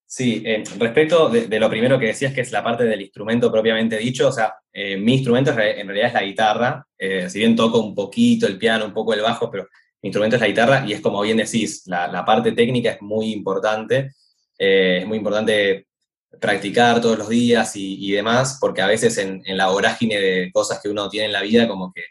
Sí, 0.08 0.42
eh, 0.44 0.64
respecto 0.80 1.30
de, 1.30 1.60
lo 1.60 1.70
primero 1.70 2.00
que 2.00 2.08
decías, 2.08 2.34
que 2.34 2.42
es 2.42 2.52
la 2.52 2.64
parte 2.64 2.86
del 2.86 3.02
instrumento 3.02 3.52
propiamente 3.52 3.98
dicho, 3.98 4.30
o 4.30 4.32
sea, 4.32 4.56
eh, 4.74 4.98
mi 4.98 5.14
instrumento 5.14 5.52
en 5.52 5.88
realidad 5.88 6.08
es 6.08 6.14
la 6.16 6.24
guitarra, 6.24 6.88
si 7.28 7.38
bien 7.38 7.56
toco 7.56 7.80
un 7.80 7.94
poquito 7.94 8.48
el 8.48 8.58
piano, 8.58 8.86
un 8.86 8.94
poco 8.94 9.14
el 9.14 9.22
bajo, 9.22 9.52
pero 9.52 9.68
mi 10.02 10.08
instrumento 10.08 10.38
es 10.38 10.42
la 10.42 10.48
guitarra 10.48 10.84
y 10.88 10.94
es 10.94 11.02
como 11.02 11.22
bien 11.22 11.38
decís, 11.38 11.84
la, 11.86 12.08
la 12.08 12.26
parte 12.26 12.54
técnica 12.54 12.90
es 12.92 13.02
muy 13.02 13.32
importante. 13.32 14.12
Eh, 14.60 15.00
es 15.02 15.08
muy 15.08 15.18
importante 15.18 15.88
practicar 16.40 17.02
todos 17.02 17.18
los 17.18 17.30
días 17.30 17.72
y, 17.76 18.12
demás, 18.12 18.58
porque 18.60 18.82
a 18.82 18.88
veces 18.88 19.18
en, 19.18 19.42
la 19.46 19.70
vorágine 19.70 20.20
de 20.20 20.52
cosas 20.52 20.80
que 20.82 20.90
uno 20.90 21.10
tiene 21.10 21.28
en 21.28 21.34
la 21.34 21.42
vida, 21.42 21.68
como 21.68 21.92
que 21.92 22.04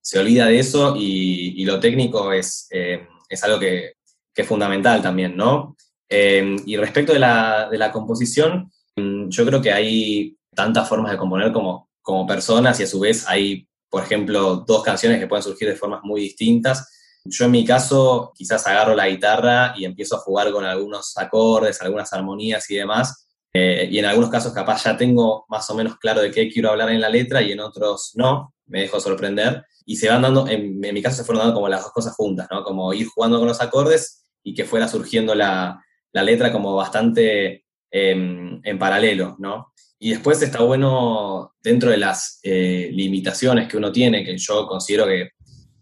se 0.00 0.18
olvida 0.18 0.46
de 0.46 0.60
eso 0.60 0.94
y, 0.96 1.64
lo 1.64 1.78
técnico 1.80 2.32
es, 2.32 2.68
eh, 2.70 3.06
es 3.28 3.44
algo 3.44 3.58
que, 3.58 3.94
es 4.34 4.46
fundamental 4.46 5.02
también, 5.02 5.36
¿no? 5.36 5.76
Eh, 6.08 6.56
y 6.66 6.76
respecto 6.76 7.12
de 7.12 7.18
la, 7.18 7.68
de 7.70 7.78
la, 7.78 7.90
composición, 7.90 8.70
mm, 8.96 9.28
yo 9.28 9.46
creo 9.46 9.62
que 9.62 9.72
hay 9.72 10.36
tantas 10.54 10.88
formas 10.88 11.10
de 11.10 11.18
componer 11.18 11.52
como, 11.52 11.90
como 12.02 12.26
personas 12.26 12.78
y 12.78 12.82
a 12.82 12.86
su 12.86 13.00
vez 13.00 13.26
hay, 13.26 13.66
por 13.88 14.02
ejemplo, 14.02 14.56
dos 14.66 14.82
canciones 14.82 15.18
que 15.18 15.26
pueden 15.26 15.42
surgir 15.42 15.68
de 15.68 15.76
formas 15.76 16.00
muy 16.02 16.20
distintas 16.20 16.95
yo 17.28 17.44
en 17.44 17.50
mi 17.50 17.64
caso 17.64 18.32
quizás 18.34 18.66
agarro 18.66 18.94
la 18.94 19.08
guitarra 19.08 19.74
y 19.76 19.84
empiezo 19.84 20.16
a 20.16 20.20
jugar 20.20 20.50
con 20.52 20.64
algunos 20.64 21.16
acordes, 21.16 21.80
algunas 21.82 22.12
armonías 22.12 22.70
y 22.70 22.76
demás. 22.76 23.26
Eh, 23.52 23.88
y 23.90 23.98
en 23.98 24.04
algunos 24.04 24.30
casos 24.30 24.52
capaz 24.52 24.84
ya 24.84 24.96
tengo 24.96 25.46
más 25.48 25.68
o 25.70 25.74
menos 25.74 25.96
claro 25.98 26.20
de 26.20 26.30
qué 26.30 26.50
quiero 26.50 26.70
hablar 26.70 26.90
en 26.90 27.00
la 27.00 27.08
letra 27.08 27.40
y 27.40 27.52
en 27.52 27.60
otros 27.60 28.12
no, 28.14 28.54
me 28.66 28.82
dejo 28.82 29.00
sorprender. 29.00 29.64
Y 29.84 29.96
se 29.96 30.08
van 30.08 30.22
dando, 30.22 30.46
en, 30.48 30.78
mi 30.78 31.02
caso 31.02 31.16
se 31.16 31.24
fueron 31.24 31.44
dando 31.44 31.54
como 31.54 31.68
las 31.68 31.82
dos 31.82 31.92
cosas 31.92 32.14
juntas, 32.14 32.48
¿no? 32.50 32.62
Como 32.62 32.92
ir 32.92 33.06
jugando 33.06 33.38
con 33.38 33.48
los 33.48 33.60
acordes 33.60 34.24
y 34.42 34.52
que 34.54 34.64
fuera 34.64 34.88
surgiendo 34.88 35.34
la, 35.34 35.82
la 36.12 36.22
letra 36.22 36.52
como 36.52 36.74
bastante 36.74 37.64
em, 37.90 38.60
en 38.62 38.78
paralelo, 38.78 39.36
¿no? 39.38 39.72
Y 39.98 40.10
después 40.10 40.42
está 40.42 40.62
bueno, 40.62 41.54
dentro 41.62 41.90
de 41.90 41.96
las 41.96 42.40
eh, 42.42 42.90
limitaciones 42.92 43.68
que 43.68 43.78
uno 43.78 43.90
tiene, 43.90 44.24
que 44.24 44.36
yo 44.36 44.66
considero 44.66 45.06
que 45.06 45.30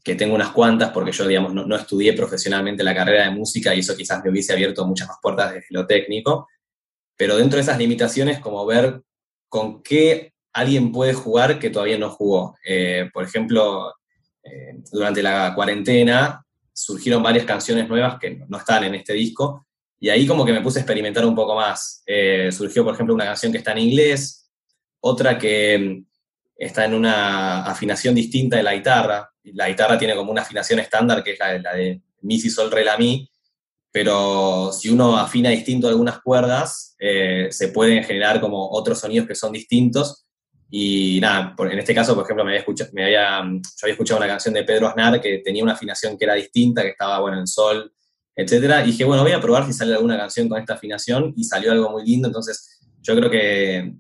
que 0.04 0.14
tengo 0.14 0.34
unas 0.34 0.50
cuantas 0.50 0.90
porque 0.90 1.12
yo, 1.12 1.26
digamos, 1.26 1.54
no, 1.54 1.76
estudié 1.76 2.12
profesionalmente 2.12 2.84
la 2.84 2.94
carrera 2.94 3.24
de 3.24 3.30
música 3.30 3.74
y 3.74 3.80
eso 3.80 3.96
quizás 3.96 4.22
me 4.22 4.30
hubiese 4.30 4.52
abierto 4.52 4.86
muchas 4.86 5.08
más 5.08 5.16
puertas 5.20 5.54
desde 5.54 5.66
lo 5.70 5.86
técnico, 5.86 6.46
pero 7.16 7.36
dentro 7.38 7.56
de 7.56 7.62
esas 7.62 7.78
limitaciones, 7.78 8.38
como 8.38 8.66
ver 8.66 9.00
con 9.48 9.82
qué 9.82 10.34
alguien 10.52 10.92
puede 10.92 11.14
jugar 11.14 11.58
que 11.58 11.70
todavía 11.70 11.98
no 11.98 12.10
jugó. 12.10 12.54
Eh, 12.64 13.08
por 13.14 13.24
ejemplo, 13.24 13.94
eh, 14.42 14.74
durante 14.92 15.22
la 15.22 15.54
cuarentena 15.54 16.44
surgieron 16.72 17.22
varias 17.22 17.46
canciones 17.46 17.88
nuevas 17.88 18.18
que 18.20 18.42
no 18.46 18.58
están 18.58 18.84
en 18.84 18.96
este 18.96 19.14
disco, 19.14 19.66
y 19.98 20.10
ahí 20.10 20.26
como 20.26 20.44
que 20.44 20.52
me 20.52 20.60
puse 20.60 20.80
a 20.80 20.82
experimentar 20.82 21.24
un 21.24 21.34
poco 21.34 21.54
más. 21.54 22.02
Eh, 22.04 22.52
surgió, 22.52 22.84
por 22.84 22.92
ejemplo, 22.92 23.14
una 23.14 23.24
canción 23.24 23.50
que 23.50 23.58
está 23.58 23.72
en 23.72 23.78
inglés, 23.78 24.50
otra 25.00 25.38
que 25.38 26.02
está 26.54 26.84
en 26.84 26.92
una 26.92 27.64
afinación 27.64 28.14
distinta 28.14 28.58
de 28.58 28.64
la 28.64 28.74
guitarra. 28.74 29.30
La 29.52 29.68
guitarra 29.68 29.98
tiene 29.98 30.16
como 30.16 30.30
una 30.30 30.42
afinación 30.42 30.78
estándar 30.78 31.22
que 31.22 31.32
es 31.32 31.38
la, 31.38 31.74
de 31.74 32.00
mi, 32.22 32.40
si, 32.40 32.50
sol, 32.50 32.70
re, 32.70 32.84
la, 32.84 32.96
mi, 32.96 33.30
pero 33.92 34.72
si 34.72 34.88
uno 34.88 35.16
afina 35.16 35.50
distinto 35.50 35.88
algunas 35.88 36.20
cuerdas, 36.20 36.96
eh, 36.98 37.48
se 37.50 37.68
pueden 37.68 38.02
generar 38.04 38.40
como 38.40 38.70
otros 38.70 38.98
sonidos 38.98 39.26
que 39.26 39.34
son 39.34 39.52
distintos. 39.52 40.26
Y 40.70 41.20
nada, 41.20 41.54
en 41.58 41.78
este 41.78 41.94
caso, 41.94 42.14
por 42.14 42.24
ejemplo, 42.24 42.44
me 42.44 42.50
había 42.50 42.60
escuchado, 42.60 42.90
me 42.92 43.04
había, 43.04 43.42
yo 43.42 43.60
había 43.82 43.92
escuchado 43.92 44.18
una 44.18 44.26
canción 44.26 44.54
de 44.54 44.64
Pedro 44.64 44.88
Aznar 44.88 45.20
que 45.20 45.38
tenía 45.38 45.62
una 45.62 45.74
afinación 45.74 46.18
que 46.18 46.24
era 46.24 46.34
distinta, 46.34 46.82
que 46.82 46.88
estaba, 46.88 47.20
bueno, 47.20 47.38
en 47.38 47.46
sol, 47.46 47.92
etc. 48.34 48.80
Y 48.82 48.86
dije, 48.86 49.04
bueno, 49.04 49.22
voy 49.22 49.32
a 49.32 49.40
probar 49.40 49.66
si 49.66 49.72
sale 49.72 49.94
alguna 49.94 50.16
canción 50.16 50.48
con 50.48 50.58
esta 50.58 50.74
afinación, 50.74 51.32
y 51.36 51.44
salió 51.44 51.70
algo 51.70 51.90
muy 51.90 52.04
lindo. 52.04 52.26
Entonces, 52.26 52.80
yo 53.02 53.14
creo 53.14 53.30
que 53.30 53.94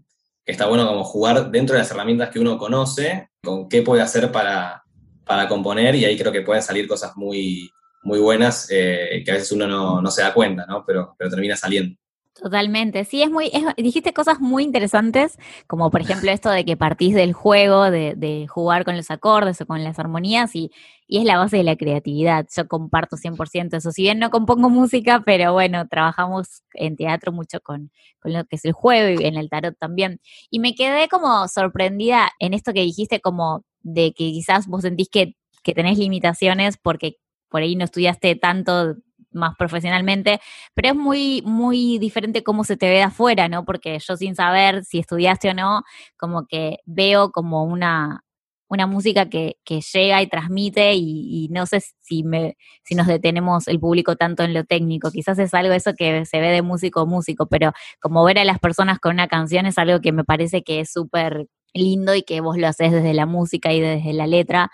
que 0.44 0.52
está 0.52 0.66
bueno 0.66 0.86
como 0.86 1.04
jugar 1.04 1.50
dentro 1.50 1.74
de 1.74 1.80
las 1.80 1.90
herramientas 1.90 2.30
que 2.30 2.38
uno 2.38 2.58
conoce, 2.58 3.30
con 3.42 3.68
qué 3.68 3.82
puede 3.82 4.02
hacer 4.02 4.30
para, 4.30 4.83
para 5.24 5.48
componer, 5.48 5.94
y 5.94 6.04
ahí 6.04 6.16
creo 6.16 6.32
que 6.32 6.42
pueden 6.42 6.62
salir 6.62 6.86
cosas 6.86 7.16
muy, 7.16 7.70
muy 8.02 8.18
buenas 8.18 8.68
eh, 8.70 9.22
que 9.24 9.30
a 9.30 9.34
veces 9.34 9.52
uno 9.52 9.66
no, 9.66 10.00
no, 10.00 10.10
se 10.10 10.22
da 10.22 10.34
cuenta, 10.34 10.66
¿no? 10.66 10.84
Pero, 10.86 11.14
pero 11.18 11.30
termina 11.30 11.56
saliendo. 11.56 11.96
Totalmente, 12.34 13.04
sí, 13.04 13.22
es 13.22 13.30
muy, 13.30 13.52
dijiste 13.76 14.12
cosas 14.12 14.40
muy 14.40 14.64
interesantes, 14.64 15.38
como 15.68 15.88
por 15.92 16.00
ejemplo 16.00 16.32
esto 16.32 16.50
de 16.50 16.64
que 16.64 16.76
partís 16.76 17.14
del 17.14 17.32
juego, 17.32 17.92
de, 17.92 18.14
de 18.16 18.48
jugar 18.48 18.84
con 18.84 18.96
los 18.96 19.08
acordes 19.12 19.60
o 19.60 19.66
con 19.66 19.84
las 19.84 20.00
armonías 20.00 20.56
y, 20.56 20.72
y, 21.06 21.18
es 21.18 21.24
la 21.24 21.38
base 21.38 21.58
de 21.58 21.62
la 21.62 21.76
creatividad. 21.76 22.44
Yo 22.54 22.66
comparto 22.66 23.16
100% 23.16 23.76
eso, 23.76 23.92
si 23.92 24.02
bien 24.02 24.18
no 24.18 24.30
compongo 24.30 24.68
música, 24.68 25.22
pero 25.24 25.52
bueno, 25.52 25.86
trabajamos 25.86 26.64
en 26.72 26.96
teatro 26.96 27.30
mucho 27.30 27.60
con, 27.60 27.92
con 28.18 28.32
lo 28.32 28.44
que 28.46 28.56
es 28.56 28.64
el 28.64 28.72
juego 28.72 29.20
y 29.20 29.24
en 29.24 29.36
el 29.36 29.48
tarot 29.48 29.78
también. 29.78 30.20
Y 30.50 30.58
me 30.58 30.74
quedé 30.74 31.06
como 31.06 31.46
sorprendida 31.46 32.32
en 32.40 32.52
esto 32.52 32.72
que 32.72 32.80
dijiste, 32.80 33.20
como 33.20 33.64
de 33.84 34.12
que 34.12 34.32
quizás 34.32 34.66
vos 34.66 34.82
sentís 34.82 35.08
que, 35.08 35.36
que 35.62 35.74
tenés 35.74 35.98
limitaciones 35.98 36.76
porque 36.76 37.18
por 37.48 37.62
ahí 37.62 37.76
no 37.76 37.84
estudiaste 37.84 38.34
tanto 38.34 38.96
más 39.34 39.54
profesionalmente, 39.56 40.40
pero 40.74 40.88
es 40.88 40.94
muy, 40.96 41.42
muy 41.44 41.98
diferente 41.98 42.42
cómo 42.42 42.64
se 42.64 42.76
te 42.76 42.88
ve 42.88 42.96
de 42.96 43.02
afuera, 43.02 43.48
¿no? 43.48 43.64
Porque 43.64 43.98
yo 43.98 44.16
sin 44.16 44.34
saber 44.34 44.84
si 44.84 44.98
estudiaste 45.00 45.50
o 45.50 45.54
no, 45.54 45.82
como 46.16 46.46
que 46.46 46.78
veo 46.86 47.30
como 47.30 47.64
una, 47.64 48.24
una 48.68 48.86
música 48.86 49.28
que, 49.28 49.56
que 49.64 49.80
llega 49.80 50.22
y 50.22 50.28
transmite 50.28 50.94
y, 50.94 51.48
no 51.50 51.66
sé 51.66 51.80
si, 52.00 52.24
me, 52.24 52.56
si 52.84 52.94
nos 52.94 53.06
detenemos 53.06 53.68
el 53.68 53.80
público 53.80 54.16
tanto 54.16 54.42
en 54.42 54.54
lo 54.54 54.64
técnico, 54.64 55.10
quizás 55.10 55.38
es 55.38 55.54
algo 55.54 55.72
eso 55.72 55.94
que 55.94 56.24
se 56.26 56.40
ve 56.40 56.48
de 56.48 56.62
músico 56.62 57.00
a 57.00 57.06
músico, 57.06 57.46
pero 57.46 57.72
como 58.00 58.24
ver 58.24 58.38
a 58.38 58.44
las 58.44 58.58
personas 58.58 58.98
con 58.98 59.14
una 59.14 59.28
canción 59.28 59.66
es 59.66 59.78
algo 59.78 60.00
que 60.00 60.12
me 60.12 60.24
parece 60.24 60.62
que 60.62 60.80
es 60.80 60.92
súper 60.92 61.46
lindo 61.74 62.14
y 62.14 62.22
que 62.22 62.40
vos 62.40 62.56
lo 62.56 62.68
haces 62.68 62.92
desde 62.92 63.12
la 63.12 63.26
música 63.26 63.72
y 63.72 63.80
desde 63.80 64.12
la 64.12 64.26
letra 64.26 64.70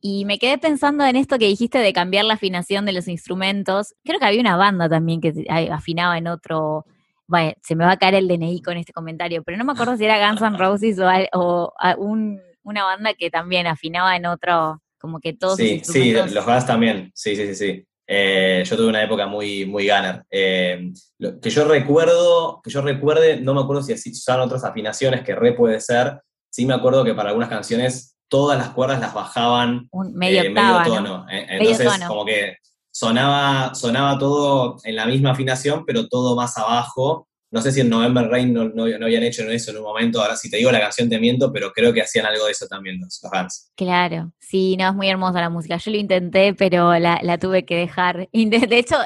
y 0.00 0.24
me 0.24 0.38
quedé 0.38 0.58
pensando 0.58 1.04
en 1.04 1.16
esto 1.16 1.38
que 1.38 1.46
dijiste 1.46 1.78
de 1.78 1.92
cambiar 1.92 2.24
la 2.24 2.34
afinación 2.34 2.86
de 2.86 2.92
los 2.92 3.08
instrumentos. 3.08 3.94
Creo 4.04 4.20
que 4.20 4.26
había 4.26 4.40
una 4.40 4.56
banda 4.56 4.88
también 4.88 5.20
que 5.20 5.44
afinaba 5.70 6.16
en 6.18 6.28
otro. 6.28 6.84
Bueno, 7.26 7.52
se 7.62 7.74
me 7.74 7.84
va 7.84 7.92
a 7.92 7.96
caer 7.96 8.14
el 8.14 8.28
DNI 8.28 8.62
con 8.62 8.76
este 8.76 8.92
comentario, 8.92 9.42
pero 9.42 9.58
no 9.58 9.64
me 9.64 9.72
acuerdo 9.72 9.96
si 9.96 10.04
era 10.04 10.28
Guns 10.28 10.40
N' 10.40 10.56
Roses 10.56 10.98
o, 11.32 11.72
un, 11.98 12.40
una 12.62 12.84
banda 12.84 13.14
que 13.14 13.30
también 13.30 13.66
afinaba 13.66 14.16
en 14.16 14.26
otro, 14.26 14.80
como 14.98 15.20
que 15.20 15.32
todos 15.32 15.56
Sí, 15.56 15.80
sí, 15.82 16.12
los 16.12 16.46
Guns 16.46 16.64
también, 16.64 17.10
sí, 17.14 17.34
sí, 17.34 17.48
sí, 17.48 17.54
sí. 17.54 17.84
Eh, 18.10 18.62
yo 18.64 18.76
tuve 18.76 18.88
una 18.88 19.02
época 19.02 19.26
muy, 19.26 19.66
muy 19.66 19.86
gunner. 19.86 20.24
Eh, 20.30 20.90
que 21.42 21.50
yo 21.50 21.68
recuerdo, 21.68 22.62
que 22.62 22.70
yo 22.70 22.80
recuerde, 22.80 23.40
no 23.40 23.52
me 23.52 23.60
acuerdo 23.60 23.82
si 23.82 23.92
usaban 23.92 24.46
otras 24.46 24.64
afinaciones, 24.64 25.22
que 25.22 25.34
re 25.34 25.52
puede 25.52 25.80
ser. 25.80 26.18
Sí 26.50 26.66
me 26.66 26.74
acuerdo 26.74 27.04
que 27.04 27.14
para 27.14 27.30
algunas 27.30 27.48
canciones 27.48 28.16
todas 28.28 28.58
las 28.58 28.70
cuerdas 28.70 29.00
las 29.00 29.14
bajaban 29.14 29.88
Un 29.90 30.14
medio, 30.14 30.42
eh, 30.42 30.50
medio 30.50 30.82
tono. 30.84 31.26
Entonces, 31.30 31.88
como 32.06 32.24
que 32.24 32.56
sonaba, 32.90 33.74
sonaba 33.74 34.18
todo 34.18 34.76
en 34.84 34.96
la 34.96 35.06
misma 35.06 35.32
afinación, 35.32 35.84
pero 35.86 36.08
todo 36.08 36.36
más 36.36 36.56
abajo. 36.58 37.28
No 37.50 37.62
sé 37.62 37.72
si 37.72 37.80
en 37.80 37.88
November 37.88 38.28
Rain 38.28 38.52
no, 38.52 38.68
no, 38.68 38.84
habían 38.84 39.22
hecho 39.22 39.48
eso 39.48 39.70
en 39.70 39.78
un 39.78 39.84
momento, 39.84 40.20
ahora 40.20 40.36
si 40.36 40.50
te 40.50 40.58
digo 40.58 40.70
la 40.70 40.80
canción 40.80 41.08
te 41.08 41.18
miento, 41.18 41.50
pero 41.50 41.72
creo 41.72 41.94
que 41.94 42.02
hacían 42.02 42.26
algo 42.26 42.44
de 42.44 42.52
eso 42.52 42.66
también 42.66 43.00
los, 43.00 43.20
fans. 43.32 43.72
Claro, 43.74 44.32
sí, 44.38 44.76
no, 44.76 44.88
es 44.88 44.94
muy 44.94 45.08
hermosa 45.08 45.40
la 45.40 45.48
música. 45.48 45.78
Yo 45.78 45.90
lo 45.90 45.96
intenté, 45.96 46.52
pero 46.52 46.98
la, 46.98 47.38
tuve 47.38 47.64
que 47.64 47.76
dejar. 47.76 48.28
De 48.32 48.78
hecho, 48.78 48.96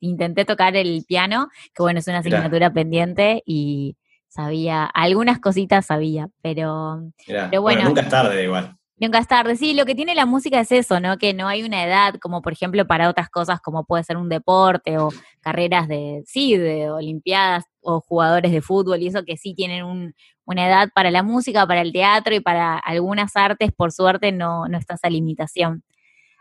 intenté 0.00 0.44
tocar 0.44 0.76
el 0.76 1.04
piano, 1.08 1.48
que 1.74 1.82
bueno, 1.82 2.00
es 2.00 2.06
una 2.06 2.18
asignatura 2.18 2.70
pendiente 2.70 3.42
y 3.46 3.96
sabía, 4.34 4.84
algunas 4.84 5.38
cositas 5.38 5.86
sabía, 5.86 6.28
pero, 6.42 7.02
pero 7.26 7.62
bueno, 7.62 7.84
Nunca 7.84 8.00
es 8.00 8.08
tarde 8.08 8.42
igual. 8.42 8.76
Nunca 8.96 9.18
es 9.18 9.26
tarde, 9.26 9.56
sí, 9.56 9.74
lo 9.74 9.86
que 9.86 9.94
tiene 9.94 10.14
la 10.14 10.24
música 10.24 10.60
es 10.60 10.70
eso, 10.70 11.00
¿no? 11.00 11.18
Que 11.18 11.34
no 11.34 11.48
hay 11.48 11.62
una 11.64 11.84
edad, 11.84 12.14
como 12.20 12.42
por 12.42 12.52
ejemplo 12.52 12.86
para 12.86 13.08
otras 13.08 13.28
cosas, 13.28 13.60
como 13.60 13.84
puede 13.84 14.04
ser 14.04 14.16
un 14.16 14.28
deporte 14.28 14.98
o 14.98 15.10
carreras 15.40 15.88
de, 15.88 16.22
sí, 16.26 16.56
de 16.56 16.90
olimpiadas 16.90 17.64
o 17.80 18.00
jugadores 18.00 18.52
de 18.52 18.62
fútbol 18.62 19.02
y 19.02 19.08
eso 19.08 19.24
que 19.24 19.36
sí 19.36 19.54
tienen 19.54 20.14
una 20.44 20.66
edad 20.66 20.90
para 20.94 21.10
la 21.10 21.22
música, 21.22 21.66
para 21.66 21.80
el 21.80 21.92
teatro 21.92 22.34
y 22.34 22.40
para 22.40 22.78
algunas 22.78 23.34
artes, 23.36 23.72
por 23.72 23.90
suerte 23.90 24.32
no, 24.32 24.68
no 24.68 24.78
está 24.78 24.94
esa 24.94 25.10
limitación. 25.10 25.82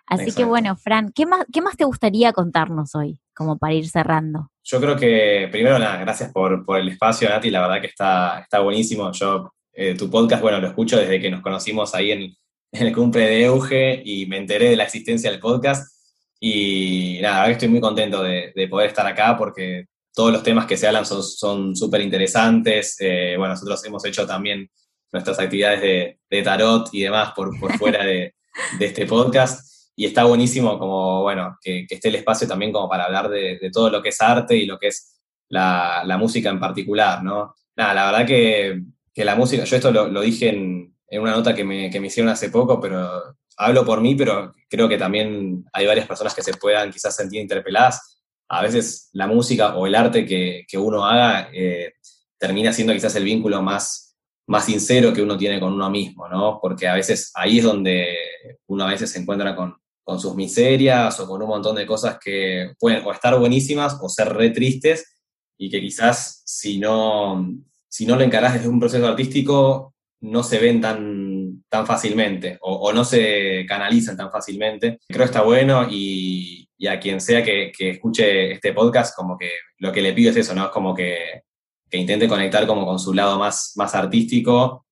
Así 0.05 0.31
que 0.31 0.43
bueno, 0.43 0.75
Fran, 0.75 1.11
¿qué 1.13 1.25
más, 1.25 1.45
¿qué 1.51 1.61
más 1.61 1.77
te 1.77 1.85
gustaría 1.85 2.33
contarnos 2.33 2.93
hoy, 2.95 3.19
como 3.33 3.57
para 3.57 3.73
ir 3.73 3.87
cerrando? 3.87 4.49
Yo 4.63 4.79
creo 4.79 4.95
que, 4.95 5.47
primero, 5.51 5.79
nada, 5.79 5.97
gracias 5.97 6.31
por, 6.31 6.65
por 6.65 6.79
el 6.79 6.89
espacio, 6.89 7.29
Nati, 7.29 7.49
la 7.49 7.61
verdad 7.61 7.81
que 7.81 7.87
está, 7.87 8.39
está 8.39 8.59
buenísimo. 8.59 9.11
Yo, 9.11 9.53
eh, 9.73 9.95
tu 9.95 10.09
podcast, 10.09 10.41
bueno, 10.41 10.59
lo 10.59 10.67
escucho 10.67 10.97
desde 10.97 11.19
que 11.19 11.31
nos 11.31 11.41
conocimos 11.41 11.95
ahí 11.95 12.11
en, 12.11 12.35
en 12.73 12.87
el 12.87 12.93
cumple 12.93 13.27
de 13.27 13.43
Euge 13.43 14.01
y 14.03 14.25
me 14.25 14.37
enteré 14.37 14.69
de 14.69 14.75
la 14.75 14.83
existencia 14.83 15.31
del 15.31 15.39
podcast. 15.39 15.93
Y 16.39 17.19
nada, 17.21 17.49
estoy 17.49 17.69
muy 17.69 17.79
contento 17.79 18.21
de, 18.21 18.51
poder 18.69 18.89
estar 18.89 19.07
acá 19.07 19.37
porque 19.37 19.85
todos 20.13 20.33
los 20.33 20.43
temas 20.43 20.65
que 20.65 20.75
se 20.75 20.87
hablan 20.87 21.05
son 21.05 21.75
súper 21.75 22.01
interesantes. 22.01 22.97
Eh, 22.99 23.35
bueno, 23.37 23.53
nosotros 23.53 23.83
hemos 23.85 24.03
hecho 24.05 24.27
también 24.27 24.69
nuestras 25.11 25.39
actividades 25.39 25.81
de, 26.29 26.43
tarot 26.43 26.89
y 26.91 27.03
demás 27.03 27.31
por, 27.33 27.57
por 27.59 27.77
fuera 27.77 28.03
de, 28.03 28.33
este 28.79 29.05
podcast. 29.05 29.72
Y 29.95 30.05
está 30.05 30.23
buenísimo 30.23 30.79
como, 30.79 31.21
bueno, 31.21 31.57
que, 31.61 31.85
esté 31.89 32.09
el 32.09 32.15
espacio 32.15 32.47
también 32.47 32.71
como 32.71 32.89
para 32.89 33.05
hablar 33.05 33.29
de, 33.29 33.69
todo 33.71 33.89
lo 33.89 34.01
que 34.01 34.09
es 34.09 34.21
arte 34.21 34.55
y 34.55 34.65
lo 34.65 34.79
que 34.79 34.87
es 34.87 35.21
la, 35.49 36.17
música 36.19 36.49
en 36.49 36.59
particular, 36.59 37.23
¿no? 37.23 37.55
Nada, 37.75 37.93
la 37.93 38.05
verdad 38.11 38.27
que, 38.27 38.81
la 39.23 39.35
música, 39.35 39.63
yo 39.63 39.75
esto 39.75 39.91
lo 39.91 40.21
dije 40.21 40.49
en, 40.49 40.93
en 41.13 41.21
una 41.21 41.33
nota 41.33 41.53
que 41.53 41.63
me, 41.63 41.91
que 41.91 41.99
me 41.99 42.07
hicieron 42.07 42.31
hace 42.31 42.49
poco, 42.49 42.79
pero 42.81 43.35
hablo 43.57 43.85
por 43.85 44.01
mí, 44.01 44.15
pero 44.15 44.51
creo 44.67 44.89
que 44.89 44.97
también 44.97 45.63
hay 45.71 45.85
varias 45.85 46.07
personas 46.07 46.33
que 46.33 46.41
se 46.41 46.55
puedan 46.55 46.89
quizás 46.89 47.15
sentir 47.15 47.39
interpeladas. 47.39 48.23
A 48.49 48.63
veces 48.63 49.09
la 49.13 49.27
música 49.27 49.75
o 49.75 49.85
el 49.85 49.93
arte 49.93 50.25
que, 50.25 50.65
que 50.67 50.75
uno 50.75 51.05
haga 51.05 51.49
eh, 51.53 51.93
termina 52.39 52.73
siendo 52.73 52.93
quizás 52.93 53.15
el 53.15 53.25
vínculo 53.25 53.61
más, 53.61 54.17
más 54.47 54.65
sincero 54.65 55.13
que 55.13 55.21
uno 55.21 55.37
tiene 55.37 55.59
con 55.59 55.73
uno 55.73 55.87
mismo, 55.91 56.27
¿no? 56.27 56.57
Porque 56.59 56.87
a 56.87 56.95
veces 56.95 57.31
ahí 57.35 57.59
es 57.59 57.63
donde 57.63 58.17
uno 58.65 58.85
a 58.85 58.89
veces 58.89 59.11
se 59.11 59.19
encuentra 59.19 59.55
con, 59.55 59.75
con 60.03 60.19
sus 60.19 60.35
miserias 60.35 61.19
o 61.19 61.27
con 61.27 61.41
un 61.41 61.47
montón 61.47 61.75
de 61.75 61.85
cosas 61.85 62.17
que 62.23 62.73
pueden 62.79 63.05
o 63.05 63.11
estar 63.11 63.37
buenísimas 63.39 63.97
o 64.01 64.09
ser 64.09 64.33
re 64.33 64.49
tristes 64.49 65.17
y 65.57 65.69
que 65.69 65.79
quizás 65.79 66.41
si 66.45 66.77
no, 66.77 67.47
si 67.87 68.05
no 68.05 68.15
lo 68.15 68.23
encarás 68.23 68.53
desde 68.53 68.67
un 68.67 68.79
proceso 68.79 69.07
artístico 69.07 69.93
no 70.23 70.41
se 70.41 70.57
ven 70.57 70.79
tan, 70.79 71.63
tan 71.69 71.85
fácilmente 71.85 72.57
o, 72.61 72.91
no 72.93 73.03
se 73.03 73.65
canalizan 73.67 74.15
tan 74.15 74.31
fácilmente. 74.31 74.99
Creo 75.07 75.19
que 75.19 75.25
está 75.25 75.41
bueno 75.41 75.87
y, 75.89 76.67
a 76.87 76.99
quien 76.99 77.21
sea 77.21 77.43
que, 77.43 77.71
escuche 77.77 78.53
este 78.53 78.73
podcast, 78.73 79.15
como 79.15 79.37
que 79.37 79.51
lo 79.77 79.91
que 79.91 80.01
le 80.01 80.13
pido 80.13 80.31
es 80.31 80.37
eso, 80.37 80.55
¿no? 80.55 80.65
Es 80.65 80.71
como 80.71 80.93
que, 80.93 81.43
intente 81.91 82.27
conectar 82.27 82.65
como 82.65 82.85
con 82.85 82.99
su 82.99 83.13
lado 83.13 83.37
más, 83.37 83.73
más 83.75 83.93
artístico, 83.95 84.82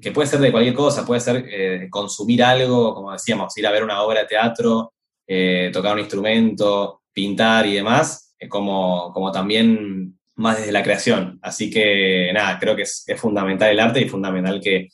que 0.00 0.12
puede 0.12 0.28
ser 0.28 0.40
de 0.40 0.50
cualquier 0.50 0.74
cosa, 0.74 1.04
puede 1.04 1.20
ser 1.20 1.44
eh, 1.48 1.88
consumir 1.90 2.42
algo, 2.42 2.94
como 2.94 3.12
decíamos, 3.12 3.56
ir 3.58 3.66
a 3.66 3.70
ver 3.70 3.84
una 3.84 4.02
obra 4.02 4.20
de 4.20 4.26
teatro, 4.26 4.94
eh, 5.26 5.70
tocar 5.72 5.94
un 5.94 6.00
instrumento, 6.00 7.02
pintar 7.12 7.66
y 7.66 7.74
demás, 7.74 8.34
como, 8.48 9.12
como 9.12 9.30
también 9.30 10.18
más 10.36 10.58
desde 10.58 10.72
la 10.72 10.82
creación. 10.82 11.38
Así 11.42 11.70
que 11.70 12.30
nada, 12.32 12.58
creo 12.58 12.74
que 12.74 12.82
es, 12.82 13.04
fundamental 13.16 13.70
el 13.70 13.80
arte 13.80 14.00
y 14.00 14.08
fundamental 14.08 14.60
que, 14.60 14.88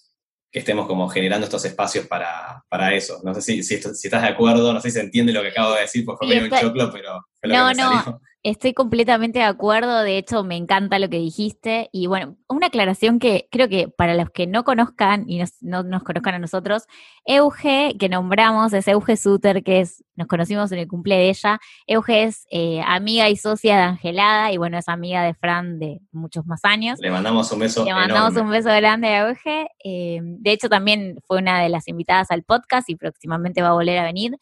estemos 0.53 0.87
como 0.87 1.07
generando 1.11 1.45
estos 1.45 1.67
espacios 1.67 2.07
para, 2.07 2.95
eso. 2.95 3.21
No 3.23 3.35
sé 3.35 3.43
si, 3.43 3.63
si, 3.63 3.75
estás 3.75 4.23
de 4.23 4.29
acuerdo, 4.29 4.73
no 4.73 4.81
sé 4.81 4.89
si 4.89 4.95
se 4.95 5.03
entiende 5.03 5.31
lo 5.31 5.43
que 5.43 5.49
acabo 5.49 5.75
de 5.75 5.83
decir, 5.83 6.03
pues 6.03 6.17
fue 6.19 6.29
medio 6.29 6.45
un 6.45 6.59
choclo, 6.59 6.91
pero 6.91 7.27
no, 7.47 7.73
no, 7.73 8.21
Estoy 8.47 8.75
completamente 8.75 9.41
de 9.41 9.45
acuerdo, 9.45 10.03
de 10.03 10.19
hecho 10.19 10.45
me 10.45 10.55
encanta 10.55 11.01
lo 11.01 11.09
que 11.09 11.19
dijiste 11.19 11.89
y 11.91 12.07
bueno, 12.07 12.37
una 12.49 12.69
aclaración 12.69 13.19
que 13.19 13.49
creo 13.51 13.69
que 13.69 13.89
para 13.89 14.15
los 14.15 14.31
que 14.31 14.47
no 14.47 14.63
conozcan 14.63 15.25
y 15.29 15.43
no 15.63 15.83
nos 15.83 16.05
conozcan 16.05 16.35
a 16.35 16.39
nosotros, 16.39 16.85
Euge, 17.25 17.97
que 17.99 18.09
nombramos, 18.09 18.73
es 18.73 18.87
Euge 18.87 19.17
Suter, 19.17 19.65
que 19.65 19.81
es, 19.81 20.05
nos 20.15 20.29
conocimos 20.29 20.71
en 20.71 20.79
el 20.79 20.87
cumple 20.87 21.17
de 21.17 21.31
ella, 21.31 21.59
Euge 21.89 22.23
es 22.23 22.47
eh, 22.53 22.83
amiga 22.87 23.29
y 23.29 23.37
socia 23.37 23.79
de 23.79 23.83
Angelada 23.83 24.53
y 24.53 24.59
bueno, 24.59 24.79
es 24.79 24.89
amiga 24.89 25.25
de 25.25 25.35
Fran 25.35 25.81
de 25.81 26.01
muchos 26.13 26.47
más 26.47 26.61
años. 26.63 27.01
Le 27.01 27.11
mandamos 27.11 27.51
un 27.51 27.59
beso 27.59 27.85
Le 27.85 27.95
mandamos 27.95 28.37
un 28.37 28.49
beso 28.49 28.69
grande 28.69 29.09
a 29.09 29.29
Euge, 29.29 29.67
eh, 29.83 30.21
de 30.23 30.53
hecho 30.53 30.69
también 30.69 31.19
fue 31.27 31.39
una 31.39 31.61
de 31.61 31.69
las 31.69 31.89
invitadas 31.89 32.31
al 32.31 32.45
podcast 32.45 32.89
y 32.91 32.95
próximamente 32.95 33.61
va 33.61 33.71
a 33.71 33.73
volver 33.73 33.99
a 33.99 34.05
venir. 34.05 34.37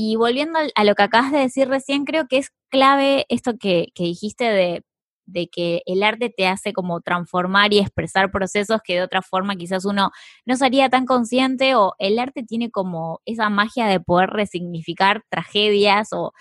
Y 0.00 0.14
volviendo 0.14 0.60
a 0.76 0.84
lo 0.84 0.94
que 0.94 1.02
acabas 1.02 1.32
de 1.32 1.40
decir 1.40 1.66
recién, 1.66 2.04
creo 2.04 2.28
que 2.28 2.38
es 2.38 2.52
clave 2.70 3.26
esto 3.28 3.58
que, 3.58 3.88
dijiste 3.96 4.44
de, 4.44 5.48
que 5.48 5.82
el 5.86 6.04
arte 6.04 6.30
te 6.30 6.46
hace 6.46 6.72
como 6.72 7.00
transformar 7.00 7.72
y 7.72 7.80
expresar 7.80 8.30
procesos 8.30 8.78
que 8.84 8.94
de 8.94 9.02
otra 9.02 9.22
forma 9.22 9.56
quizás 9.56 9.84
uno 9.84 10.12
no 10.46 10.54
sería 10.54 10.88
tan 10.88 11.04
consciente 11.04 11.74
o 11.74 11.94
el 11.98 12.20
arte 12.20 12.44
tiene 12.44 12.70
como 12.70 13.20
esa 13.24 13.50
magia 13.50 13.88
de 13.88 13.98
poder 13.98 14.30
resignificar 14.30 15.24
tragedias 15.30 16.10
o, 16.12 16.32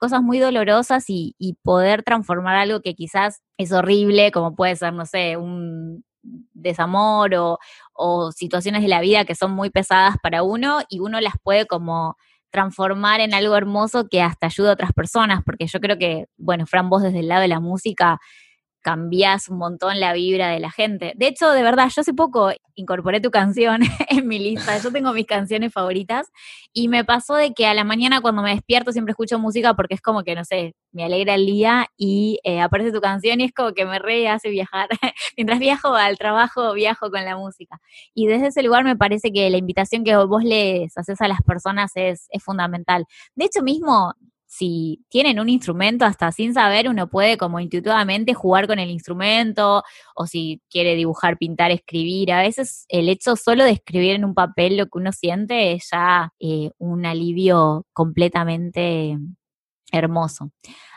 cosas 0.00 0.22
muy 0.22 0.38
dolorosas 0.38 1.04
y, 1.08 1.36
poder 1.62 2.04
transformar 2.04 2.56
algo 2.56 2.80
que 2.80 2.94
quizás 2.94 3.42
es 3.58 3.72
horrible, 3.72 4.32
como 4.32 4.56
puede 4.56 4.74
ser, 4.74 4.94
no 4.94 5.04
sé, 5.04 5.36
un 5.36 6.02
desamor 6.22 7.34
o, 7.34 7.58
o 7.92 8.32
situaciones 8.32 8.80
de 8.80 8.88
la 8.88 9.02
vida 9.02 9.26
que 9.26 9.34
son 9.34 9.52
muy 9.52 9.68
pesadas 9.68 10.16
para 10.22 10.42
uno 10.42 10.80
y 10.88 11.00
uno 11.00 11.20
las 11.20 11.34
puede 11.42 11.66
como 11.66 12.16
transformar 12.52 13.20
en 13.20 13.34
algo 13.34 13.56
hermoso 13.56 14.06
que 14.08 14.22
hasta 14.22 14.46
ayuda 14.46 14.70
a 14.70 14.74
otras 14.74 14.92
personas, 14.92 15.42
porque 15.44 15.66
yo 15.66 15.80
creo 15.80 15.98
que, 15.98 16.26
bueno, 16.36 16.66
Fran, 16.66 16.88
vos 16.88 17.02
desde 17.02 17.20
el 17.20 17.28
lado 17.28 17.42
de 17.42 17.48
la 17.48 17.58
música 17.58 18.20
cambias 18.82 19.48
un 19.48 19.58
montón 19.58 20.00
la 20.00 20.12
vibra 20.12 20.48
de 20.48 20.60
la 20.60 20.70
gente. 20.70 21.12
De 21.16 21.28
hecho, 21.28 21.50
de 21.50 21.62
verdad, 21.62 21.88
yo 21.94 22.00
hace 22.00 22.12
poco 22.12 22.52
incorporé 22.74 23.20
tu 23.20 23.30
canción 23.30 23.80
en 24.08 24.26
mi 24.26 24.38
lista. 24.38 24.78
Yo 24.78 24.92
tengo 24.92 25.12
mis 25.12 25.26
canciones 25.26 25.72
favoritas 25.72 26.30
y 26.72 26.88
me 26.88 27.04
pasó 27.04 27.34
de 27.34 27.54
que 27.54 27.66
a 27.66 27.74
la 27.74 27.84
mañana 27.84 28.20
cuando 28.20 28.42
me 28.42 28.50
despierto 28.50 28.92
siempre 28.92 29.12
escucho 29.12 29.38
música 29.38 29.74
porque 29.74 29.94
es 29.94 30.02
como 30.02 30.22
que, 30.24 30.34
no 30.34 30.44
sé, 30.44 30.74
me 30.90 31.04
alegra 31.04 31.34
el 31.34 31.46
día 31.46 31.86
y 31.96 32.40
eh, 32.44 32.60
aparece 32.60 32.92
tu 32.92 33.00
canción 33.00 33.40
y 33.40 33.44
es 33.44 33.52
como 33.52 33.72
que 33.72 33.84
me 33.84 33.98
re 33.98 34.28
hace 34.28 34.50
viajar. 34.50 34.88
Mientras 35.36 35.58
viajo 35.58 35.94
al 35.94 36.18
trabajo, 36.18 36.72
viajo 36.74 37.10
con 37.10 37.24
la 37.24 37.36
música. 37.36 37.80
Y 38.14 38.26
desde 38.26 38.48
ese 38.48 38.62
lugar 38.62 38.84
me 38.84 38.96
parece 38.96 39.32
que 39.32 39.48
la 39.48 39.58
invitación 39.58 40.04
que 40.04 40.16
vos 40.16 40.44
les 40.44 40.96
haces 40.98 41.20
a 41.20 41.28
las 41.28 41.40
personas 41.42 41.92
es, 41.94 42.26
es 42.30 42.42
fundamental. 42.42 43.06
De 43.36 43.44
hecho, 43.44 43.62
mismo 43.62 44.14
si 44.54 45.02
tienen 45.08 45.40
un 45.40 45.48
instrumento, 45.48 46.04
hasta 46.04 46.30
sin 46.30 46.52
saber, 46.52 46.86
uno 46.90 47.08
puede 47.08 47.38
como 47.38 47.58
intuitivamente 47.58 48.34
jugar 48.34 48.66
con 48.66 48.78
el 48.78 48.90
instrumento, 48.90 49.82
o 50.14 50.26
si 50.26 50.60
quiere 50.68 50.94
dibujar, 50.94 51.38
pintar, 51.38 51.70
escribir. 51.70 52.32
A 52.32 52.42
veces 52.42 52.84
el 52.90 53.08
hecho 53.08 53.34
solo 53.36 53.64
de 53.64 53.70
escribir 53.70 54.14
en 54.14 54.26
un 54.26 54.34
papel 54.34 54.76
lo 54.76 54.84
que 54.84 54.98
uno 54.98 55.10
siente 55.10 55.72
es 55.72 55.88
ya 55.90 56.34
eh, 56.38 56.70
un 56.76 57.06
alivio 57.06 57.86
completamente 57.94 59.16
hermoso. 59.90 60.50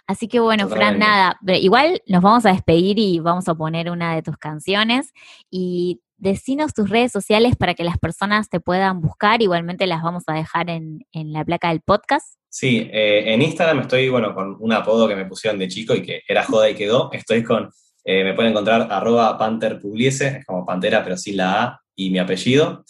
Así 0.08 0.28
que 0.28 0.40
bueno, 0.40 0.68
Fran, 0.70 1.00
nada, 1.00 1.40
igual 1.60 2.02
nos 2.08 2.22
vamos 2.22 2.46
a 2.46 2.52
despedir 2.52 3.00
y 3.00 3.20
vamos 3.20 3.48
a 3.48 3.56
poner 3.56 3.90
una 3.90 4.14
de 4.16 4.22
tus 4.22 4.38
canciones 4.38 5.14
y 5.50 6.02
decinos 6.18 6.74
tus 6.74 6.90
redes 6.90 7.12
sociales 7.12 7.56
para 7.56 7.74
que 7.74 7.84
las 7.84 7.98
personas 7.98 8.50
te 8.50 8.60
puedan 8.60 9.02
buscar, 9.02 9.42
igualmente 9.42 9.88
las 9.88 10.04
vamos 10.04 10.24
a 10.28 10.34
dejar 10.34 10.70
en, 10.70 11.06
en 11.12 11.34
la 11.34 11.44
placa 11.44 11.70
del 11.70 11.82
podcast. 11.82 12.38
Sí, 12.50 12.90
eh, 12.94 13.34
en 13.34 13.42
Instagram 13.42 13.80
estoy, 13.82 14.08
bueno, 14.08 14.34
con 14.34 14.56
un 14.60 14.72
apodo 14.72 15.10
que 15.10 15.16
me 15.16 15.26
pusieron 15.26 15.60
de 15.60 15.68
chico 15.68 15.94
y 15.94 16.02
que 16.02 16.22
era 16.26 16.44
joda 16.44 16.70
y 16.70 16.76
quedó. 16.76 17.10
Estoy 17.12 17.44
con, 17.44 17.70
eh, 18.06 18.24
me 18.24 18.34
pueden 18.34 18.52
encontrar 18.52 18.88
arroba 18.90 19.38
panterpugliese, 19.38 20.28
es 20.28 20.46
como 20.46 20.66
pantera 20.66 21.04
pero 21.04 21.18
sin 21.18 21.36
la 21.36 21.64
A 21.64 21.82
y 21.96 22.12
mi 22.12 22.20
apellido. 22.20 22.86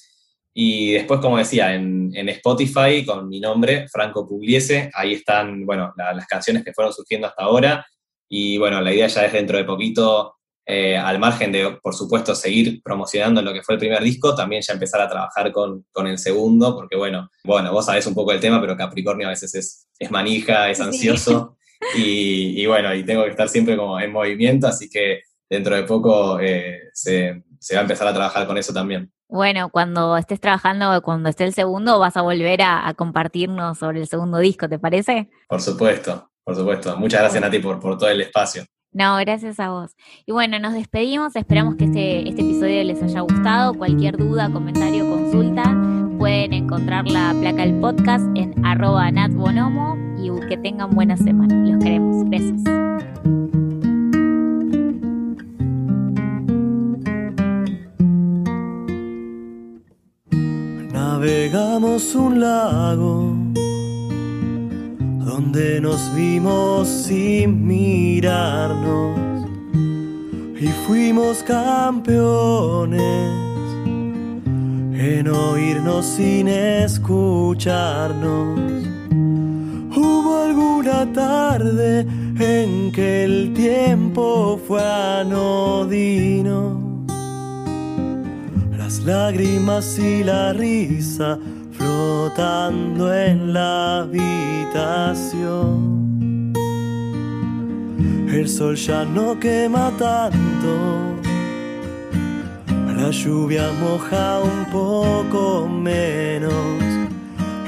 Y 0.58 0.94
después, 0.94 1.20
como 1.20 1.38
decía, 1.38 1.76
en, 1.76 2.14
Spotify 2.30 3.06
con 3.06 3.28
mi 3.28 3.42
nombre, 3.42 3.90
Franco 3.90 4.26
Pugliese, 4.26 4.90
ahí 4.94 5.14
están, 5.14 5.66
bueno, 5.66 5.94
las 5.98 6.26
canciones 6.28 6.64
que 6.64 6.72
fueron 6.72 6.94
surgiendo 6.94 7.28
hasta 7.28 7.44
ahora. 7.44 7.86
Y 8.30 8.58
bueno, 8.58 8.80
la 8.80 8.94
idea 8.94 9.08
ya 9.08 9.26
es 9.26 9.34
dentro 9.34 9.58
de 9.58 9.66
poquito, 9.66 10.36
eh, 10.66 10.96
al 10.96 11.20
margen 11.20 11.52
de, 11.52 11.78
por 11.84 11.94
supuesto, 11.94 12.34
seguir 12.34 12.82
promocionando 12.82 13.42
lo 13.42 13.52
que 13.52 13.64
fue 13.64 13.76
el 13.76 13.80
primer 13.80 14.02
disco, 14.02 14.34
también 14.34 14.62
ya 14.62 14.74
empezar 14.74 15.02
a 15.02 15.10
trabajar 15.10 15.52
con, 15.52 15.86
con 15.92 16.08
el 16.08 16.18
segundo, 16.18 16.74
porque 16.74 16.96
bueno, 16.96 17.30
bueno, 17.44 17.74
vos 17.74 17.86
sabés 17.86 18.08
un 18.08 18.16
poco 18.16 18.32
el 18.32 18.40
tema, 18.40 18.62
pero 18.62 18.78
Capricornio 18.78 19.28
a 19.28 19.32
veces 19.32 19.54
es, 19.56 19.88
es 20.00 20.10
manija, 20.10 20.70
es 20.70 20.80
ansioso. 20.80 21.58
Y, 21.98 22.66
bueno, 22.66 22.96
y 22.96 23.04
tengo 23.04 23.26
que 23.26 23.32
estar 23.32 23.50
siempre 23.50 23.76
como 23.76 24.00
en 24.00 24.12
movimiento, 24.12 24.68
así 24.68 24.90
que 24.90 25.24
dentro 25.50 25.76
de 25.76 25.84
poco 25.84 26.40
eh, 26.40 26.90
se, 26.94 27.44
se 27.60 27.76
va 27.76 27.82
a 27.82 27.84
empezar 27.84 28.08
a 28.08 28.14
trabajar 28.14 28.48
con 28.48 28.58
eso 28.58 28.74
también. 28.74 29.12
Bueno, 29.28 29.70
cuando 29.70 30.18
estés 30.18 30.40
trabajando, 30.40 31.02
cuando 31.02 31.30
esté 31.30 31.46
el 31.46 31.54
segundo, 31.54 32.00
vas 32.00 32.16
a 32.18 32.22
volver 32.22 32.62
a, 32.62 32.94
compartirnos 32.96 33.78
sobre 33.78 34.02
el 34.02 34.08
segundo 34.08 34.38
disco, 34.38 34.70
¿te 34.70 34.80
parece? 34.80 35.30
Por 35.48 35.62
supuesto, 35.62 36.30
por 36.44 36.56
supuesto. 36.56 36.96
Muchas 36.98 37.22
gracias, 37.22 37.42
Nati, 37.42 37.60
por, 37.60 37.80
por 37.80 37.98
todo 37.98 38.10
el 38.10 38.22
espacio. 38.22 38.64
No, 38.96 39.18
gracias 39.18 39.60
a 39.60 39.72
vos. 39.72 39.92
Y 40.26 40.32
bueno, 40.32 40.58
nos 40.58 40.74
despedimos. 40.74 41.36
Esperamos 41.36 41.76
que 41.76 41.84
este, 41.84 42.30
este 42.30 42.42
episodio 42.44 42.82
les 42.86 43.04
haya 43.04 43.20
gustado. 43.22 43.74
Cualquier 43.74 44.16
duda, 44.16 44.50
comentario, 44.50 45.10
consulta, 45.10 45.64
pueden 46.18 46.54
encontrar 46.54 47.06
la 47.06 47.36
placa 47.38 47.64
del 47.64 47.78
podcast 47.82 48.26
en 48.36 48.66
arroba 48.66 49.12
natbonomo 49.12 49.98
y 50.18 50.30
que 50.48 50.58
tengan 50.58 50.92
buena 50.92 51.18
semana. 51.18 51.56
Los 51.56 51.84
queremos. 51.84 52.30
Besos. 52.30 52.85
Navegamos 61.26 62.14
un 62.14 62.40
lago 62.40 63.34
donde 65.26 65.82
nos 65.82 66.14
vimos 66.14 66.88
sin 66.88 67.66
mirarnos 67.66 69.48
y 70.62 70.68
fuimos 70.86 71.42
campeones 71.42 73.02
en 74.94 75.28
oírnos 75.28 76.06
sin 76.06 76.48
escucharnos. 76.48 78.60
Hubo 79.98 80.44
alguna 80.44 81.12
tarde 81.12 82.06
en 82.40 82.92
que 82.92 83.24
el 83.24 83.52
tiempo 83.56 84.60
fue 84.68 84.84
anodino 84.84 86.85
lágrimas 89.04 89.98
y 90.00 90.24
la 90.24 90.54
risa 90.54 91.38
flotando 91.72 93.14
en 93.14 93.54
la 93.54 94.02
habitación. 94.02 95.34
El 98.28 98.48
sol 98.50 98.76
ya 98.76 99.06
no 99.06 99.40
quema 99.40 99.92
tanto, 99.98 101.16
la 102.98 103.10
lluvia 103.12 103.72
moja 103.82 104.42
un 104.42 104.66
poco 104.72 105.68
menos 105.68 106.54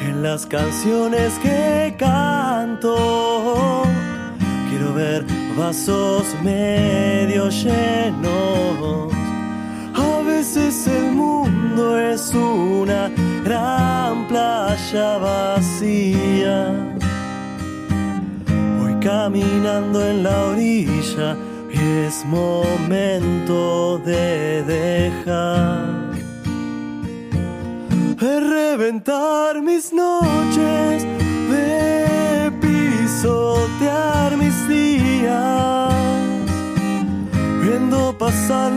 en 0.05 0.21
las 0.21 0.45
canciones 0.45 1.33
que 1.39 1.95
canto. 1.97 3.83
Quiero 4.69 4.93
ver 4.93 5.25
vasos 5.57 6.25
medio 6.43 7.49
llenos 7.49 9.16
veces 10.57 10.87
el 10.87 11.11
mundo 11.11 11.99
es 11.99 12.33
una 12.33 13.09
gran 13.43 14.27
playa 14.27 15.17
vacía. 15.17 16.57
Voy 18.79 18.95
caminando 18.99 20.05
en 20.05 20.23
la 20.23 20.45
orilla 20.45 21.37
y 21.71 21.79
es 22.07 22.25
momento 22.25 23.99
de 23.99 24.63
dejar. 24.63 26.07
De 28.23 28.39
reventar 28.39 29.61
mis 29.61 29.93
noches, 29.93 31.05
de 31.51 32.51
pisotear 32.61 34.37
mis 34.37 34.57
días, 34.67 35.93
viendo 37.61 38.17
pasar 38.17 38.71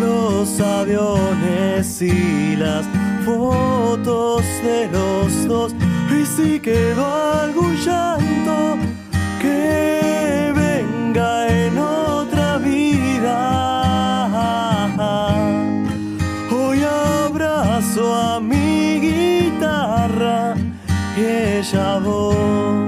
los 0.00 0.60
aviones 0.60 2.00
y 2.02 2.56
las 2.56 2.86
fotos 3.24 4.44
de 4.62 4.88
los 4.92 5.46
dos. 5.46 5.74
Y 6.10 6.24
si 6.24 6.60
quedó 6.60 7.06
algún 7.42 7.74
llanto, 7.76 8.76
que 9.40 10.52
venga 10.54 11.48
en 11.48 11.78
otra 11.78 12.58
vida. 12.58 13.38
Hoy 16.50 16.82
abrazo 16.82 18.14
a 18.14 18.40
mi 18.40 19.00
guitarra 19.00 20.54
y 21.16 21.24
ella 21.58 21.98
voz. 21.98 22.87